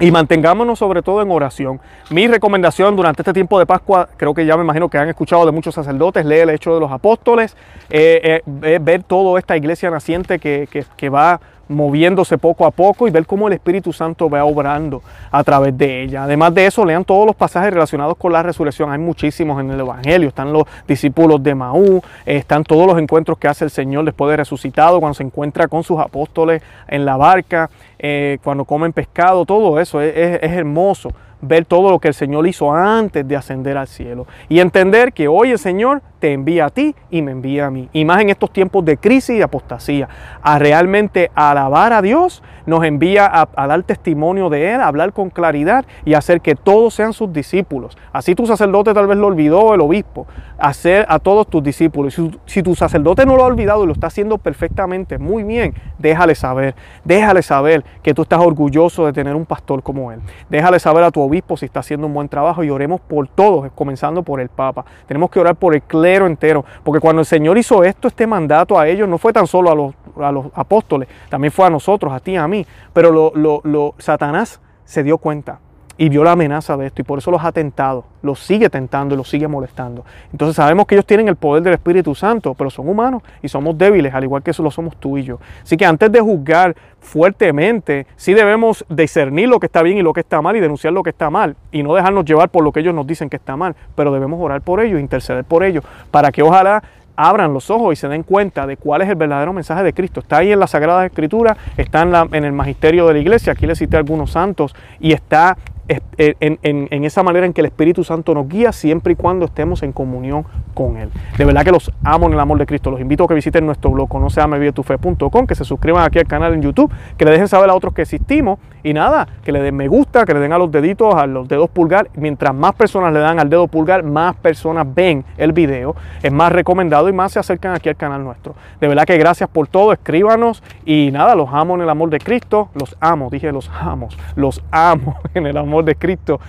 y 0.00 0.10
mantengámonos 0.10 0.78
sobre 0.78 1.02
todo 1.02 1.22
en 1.22 1.30
oración. 1.30 1.80
Mi 2.10 2.28
recomendación 2.28 2.94
durante 2.94 3.22
este 3.22 3.32
tiempo 3.32 3.58
de 3.58 3.66
Pascua, 3.66 4.08
creo 4.16 4.32
que 4.32 4.46
ya 4.46 4.56
me 4.56 4.62
imagino 4.62 4.88
que 4.88 4.98
han 4.98 5.08
escuchado 5.08 5.44
de 5.44 5.52
muchos 5.52 5.74
sacerdotes, 5.74 6.24
lee 6.24 6.38
el 6.38 6.50
hecho 6.50 6.74
de 6.74 6.80
los 6.80 6.92
apóstoles, 6.92 7.56
eh, 7.90 8.42
eh, 8.62 8.78
ver 8.80 9.02
toda 9.02 9.38
esta 9.38 9.56
iglesia 9.56 9.90
naciente 9.90 10.38
que, 10.38 10.68
que 10.96 11.08
va 11.08 11.40
moviéndose 11.68 12.38
poco 12.38 12.66
a 12.66 12.70
poco 12.70 13.06
y 13.06 13.10
ver 13.10 13.26
cómo 13.26 13.48
el 13.48 13.54
Espíritu 13.54 13.92
Santo 13.92 14.28
va 14.28 14.44
obrando 14.44 15.02
a 15.30 15.44
través 15.44 15.76
de 15.76 16.02
ella. 16.02 16.24
Además 16.24 16.54
de 16.54 16.66
eso, 16.66 16.84
lean 16.84 17.04
todos 17.04 17.26
los 17.26 17.36
pasajes 17.36 17.72
relacionados 17.72 18.16
con 18.16 18.32
la 18.32 18.42
resurrección. 18.42 18.90
Hay 18.90 18.98
muchísimos 18.98 19.60
en 19.60 19.70
el 19.70 19.80
Evangelio. 19.80 20.28
Están 20.28 20.52
los 20.52 20.64
discípulos 20.86 21.42
de 21.42 21.54
Maú, 21.54 22.02
están 22.24 22.64
todos 22.64 22.86
los 22.86 22.98
encuentros 22.98 23.38
que 23.38 23.48
hace 23.48 23.64
el 23.64 23.70
Señor 23.70 24.04
después 24.04 24.30
de 24.30 24.38
resucitado, 24.38 25.00
cuando 25.00 25.14
se 25.14 25.22
encuentra 25.22 25.68
con 25.68 25.84
sus 25.84 25.98
apóstoles 25.98 26.62
en 26.86 27.04
la 27.04 27.16
barca, 27.16 27.70
eh, 27.98 28.38
cuando 28.42 28.64
comen 28.64 28.92
pescado, 28.92 29.44
todo 29.44 29.80
eso 29.80 30.00
es, 30.00 30.42
hermoso 30.42 31.12
ver 31.40 31.64
todo 31.64 31.90
lo 31.90 31.98
que 31.98 32.08
el 32.08 32.14
Señor 32.14 32.46
hizo 32.46 32.72
antes 32.72 33.26
de 33.26 33.36
ascender 33.36 33.76
al 33.76 33.86
cielo 33.86 34.26
y 34.48 34.60
entender 34.60 35.12
que 35.12 35.28
hoy 35.28 35.50
el 35.50 35.58
Señor 35.58 36.02
te 36.18 36.32
envía 36.32 36.66
a 36.66 36.70
ti 36.70 36.94
y 37.10 37.22
me 37.22 37.30
envía 37.30 37.66
a 37.66 37.70
mí. 37.70 37.88
Y 37.92 38.04
más 38.04 38.20
en 38.20 38.30
estos 38.30 38.52
tiempos 38.52 38.84
de 38.84 38.96
crisis 38.96 39.36
y 39.36 39.42
apostasía, 39.42 40.08
a 40.42 40.58
realmente 40.58 41.30
alabar 41.34 41.92
a 41.92 42.02
Dios, 42.02 42.42
nos 42.66 42.84
envía 42.84 43.30
a, 43.32 43.66
dar 43.66 43.82
testimonio 43.82 44.50
de 44.50 44.74
Él, 44.74 44.80
a 44.80 44.88
hablar 44.88 45.12
con 45.12 45.30
claridad 45.30 45.86
y 46.04 46.14
hacer 46.14 46.40
que 46.40 46.54
todos 46.54 46.94
sean 46.94 47.12
sus 47.12 47.32
discípulos. 47.32 47.96
Así 48.12 48.34
tu 48.34 48.46
sacerdote 48.46 48.92
tal 48.92 49.06
vez 49.06 49.16
lo 49.16 49.28
olvidó, 49.28 49.74
el 49.74 49.80
obispo, 49.80 50.26
hacer 50.58 51.06
a 51.08 51.18
todos 51.18 51.46
tus 51.46 51.62
discípulos. 51.62 52.14
Si, 52.14 52.30
si 52.46 52.62
tu 52.62 52.74
sacerdote 52.74 53.24
no 53.24 53.36
lo 53.36 53.44
ha 53.44 53.46
olvidado 53.46 53.84
y 53.84 53.86
lo 53.86 53.92
está 53.92 54.08
haciendo 54.08 54.38
perfectamente, 54.38 55.18
muy 55.18 55.44
bien, 55.44 55.74
déjale 55.98 56.34
saber, 56.34 56.74
déjale 57.04 57.42
saber 57.42 57.84
que 58.02 58.12
tú 58.12 58.22
estás 58.22 58.40
orgulloso 58.40 59.06
de 59.06 59.12
tener 59.12 59.34
un 59.34 59.46
pastor 59.46 59.82
como 59.82 60.12
Él. 60.12 60.20
Déjale 60.50 60.78
saber 60.78 61.04
a 61.04 61.10
tu 61.10 61.22
obispo 61.28 61.56
si 61.56 61.66
está 61.66 61.80
haciendo 61.80 62.06
un 62.06 62.14
buen 62.14 62.28
trabajo 62.28 62.64
y 62.64 62.70
oremos 62.70 63.00
por 63.00 63.28
todos, 63.28 63.70
comenzando 63.74 64.22
por 64.22 64.40
el 64.40 64.48
Papa. 64.48 64.84
Tenemos 65.06 65.30
que 65.30 65.40
orar 65.40 65.54
por 65.54 65.74
el 65.74 65.82
clero 65.82 66.26
entero. 66.26 66.64
Porque 66.82 67.00
cuando 67.00 67.20
el 67.20 67.26
Señor 67.26 67.56
hizo 67.58 67.84
esto, 67.84 68.08
este 68.08 68.26
mandato 68.26 68.78
a 68.78 68.88
ellos, 68.88 69.08
no 69.08 69.18
fue 69.18 69.32
tan 69.32 69.46
solo 69.46 69.70
a 69.70 69.74
los, 69.74 69.94
a 70.20 70.32
los 70.32 70.46
apóstoles, 70.54 71.08
también 71.28 71.52
fue 71.52 71.66
a 71.66 71.70
nosotros, 71.70 72.12
a 72.12 72.20
ti, 72.20 72.36
a 72.36 72.48
mí. 72.48 72.66
Pero 72.92 73.12
lo, 73.12 73.60
lo, 73.64 73.94
Satanás 73.98 74.60
se 74.84 75.02
dio 75.02 75.18
cuenta 75.18 75.60
y 76.00 76.08
vio 76.08 76.22
la 76.22 76.32
amenaza 76.32 76.76
de 76.76 76.86
esto 76.86 77.02
y 77.02 77.04
por 77.04 77.18
eso 77.18 77.32
los 77.32 77.44
ha 77.44 77.50
tentado, 77.50 78.04
los 78.22 78.38
sigue 78.38 78.70
tentando 78.70 79.14
y 79.14 79.18
los 79.18 79.28
sigue 79.28 79.48
molestando. 79.48 80.04
Entonces 80.32 80.54
sabemos 80.54 80.86
que 80.86 80.94
ellos 80.94 81.04
tienen 81.04 81.28
el 81.28 81.34
poder 81.34 81.64
del 81.64 81.74
Espíritu 81.74 82.14
Santo, 82.14 82.54
pero 82.54 82.70
son 82.70 82.88
humanos 82.88 83.22
y 83.42 83.48
somos 83.48 83.76
débiles, 83.76 84.14
al 84.14 84.22
igual 84.22 84.44
que 84.44 84.52
eso 84.52 84.62
lo 84.62 84.70
somos 84.70 84.96
tú 84.96 85.18
y 85.18 85.24
yo. 85.24 85.40
Así 85.62 85.76
que 85.76 85.84
antes 85.84 86.10
de 86.12 86.20
juzgar 86.20 86.76
fuertemente, 87.00 88.06
sí 88.16 88.32
debemos 88.32 88.86
discernir 88.88 89.48
lo 89.48 89.58
que 89.58 89.66
está 89.66 89.82
bien 89.82 89.98
y 89.98 90.02
lo 90.02 90.12
que 90.12 90.20
está 90.20 90.40
mal 90.40 90.56
y 90.56 90.60
denunciar 90.60 90.92
lo 90.92 91.02
que 91.02 91.10
está 91.10 91.30
mal 91.30 91.56
y 91.72 91.82
no 91.82 91.94
dejarnos 91.94 92.24
llevar 92.24 92.48
por 92.48 92.62
lo 92.62 92.70
que 92.70 92.80
ellos 92.80 92.94
nos 92.94 93.06
dicen 93.06 93.28
que 93.28 93.36
está 93.36 93.56
mal, 93.56 93.74
pero 93.96 94.12
debemos 94.12 94.40
orar 94.40 94.60
por 94.60 94.80
ellos, 94.80 95.00
interceder 95.00 95.44
por 95.44 95.64
ellos, 95.64 95.84
para 96.12 96.30
que 96.30 96.42
ojalá 96.42 96.80
abran 97.16 97.52
los 97.52 97.68
ojos 97.68 97.94
y 97.94 97.96
se 97.96 98.06
den 98.06 98.22
cuenta 98.22 98.64
de 98.68 98.76
cuál 98.76 99.02
es 99.02 99.08
el 99.08 99.16
verdadero 99.16 99.52
mensaje 99.52 99.82
de 99.82 99.92
Cristo. 99.92 100.20
Está 100.20 100.36
ahí 100.36 100.52
en 100.52 100.60
la 100.60 100.68
Sagrada 100.68 101.04
Escritura, 101.04 101.56
está 101.76 102.02
en 102.02 102.44
el 102.44 102.52
magisterio 102.52 103.08
de 103.08 103.14
la 103.14 103.18
iglesia, 103.18 103.54
aquí 103.54 103.66
le 103.66 103.74
cité 103.74 103.96
algunos 103.96 104.30
santos, 104.30 104.72
y 105.00 105.10
está 105.10 105.58
en, 105.88 107.04
esa 107.04 107.22
manera 107.22 107.46
en 107.46 107.52
que 107.52 107.62
el 107.62 107.66
Espíritu 107.66 108.04
Santo 108.04 108.34
nos 108.34 108.48
guía 108.48 108.72
siempre 108.72 109.14
y 109.14 109.16
cuando 109.16 109.46
estemos 109.46 109.82
en 109.82 109.92
comunión 109.92 110.44
con 110.74 110.96
Él. 110.96 111.10
De 111.36 111.44
verdad 111.44 111.64
que 111.64 111.72
los 111.72 111.90
amo 112.04 112.26
en 112.26 112.34
el 112.34 112.40
amor 112.40 112.58
de 112.58 112.66
Cristo. 112.66 112.90
Los 112.90 113.00
invito 113.00 113.24
a 113.24 113.28
que 113.28 113.34
visiten 113.34 113.64
nuestro 113.66 113.90
blog 113.90 114.08
conoceamevidetufe.com, 114.08 115.46
que 115.46 115.54
se 115.54 115.64
suscriban 115.64 116.04
aquí 116.04 116.18
al 116.18 116.26
canal 116.26 116.52
en 116.54 116.62
YouTube, 116.62 116.92
que 117.16 117.24
le 117.24 117.30
dejen 117.30 117.48
saber 117.48 117.70
a 117.70 117.74
otros 117.74 117.94
que 117.94 118.02
existimos 118.02 118.58
y 118.88 118.94
nada, 118.94 119.28
que 119.44 119.52
le 119.52 119.60
den 119.60 119.76
me 119.76 119.86
gusta, 119.86 120.24
que 120.24 120.32
le 120.32 120.40
den 120.40 120.52
a 120.54 120.58
los 120.58 120.72
deditos, 120.72 121.14
a 121.14 121.26
los 121.26 121.46
dedos 121.46 121.68
pulgar. 121.68 122.08
Mientras 122.14 122.54
más 122.54 122.74
personas 122.74 123.12
le 123.12 123.18
dan 123.18 123.38
al 123.38 123.50
dedo 123.50 123.66
pulgar, 123.68 124.02
más 124.02 124.34
personas 124.36 124.86
ven 124.94 125.26
el 125.36 125.52
video. 125.52 125.94
Es 126.22 126.32
más 126.32 126.50
recomendado 126.50 127.08
y 127.10 127.12
más 127.12 127.32
se 127.32 127.38
acercan 127.38 127.74
aquí 127.74 127.90
al 127.90 127.96
canal 127.96 128.24
nuestro. 128.24 128.54
De 128.80 128.88
verdad 128.88 129.04
que 129.04 129.18
gracias 129.18 129.50
por 129.50 129.68
todo, 129.68 129.92
escríbanos 129.92 130.62
y 130.86 131.10
nada, 131.12 131.34
los 131.34 131.50
amo 131.52 131.74
en 131.74 131.82
el 131.82 131.90
amor 131.90 132.08
de 132.08 132.18
Cristo. 132.18 132.70
Los 132.72 132.96
amo, 132.98 133.28
dije 133.30 133.52
los 133.52 133.70
amo, 133.78 134.08
los 134.36 134.64
amo 134.70 135.18
en 135.34 135.46
el 135.46 135.58
amor 135.58 135.84
de 135.84 135.94
Cristo. 135.94 136.40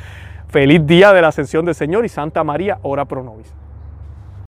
Feliz 0.47 0.87
día 0.87 1.11
de 1.11 1.21
la 1.21 1.27
ascensión 1.27 1.65
del 1.65 1.75
Señor 1.75 2.05
y 2.05 2.09
Santa 2.09 2.45
María, 2.45 2.79
ora 2.83 3.03
pro 3.03 3.21
nobis. 3.21 3.58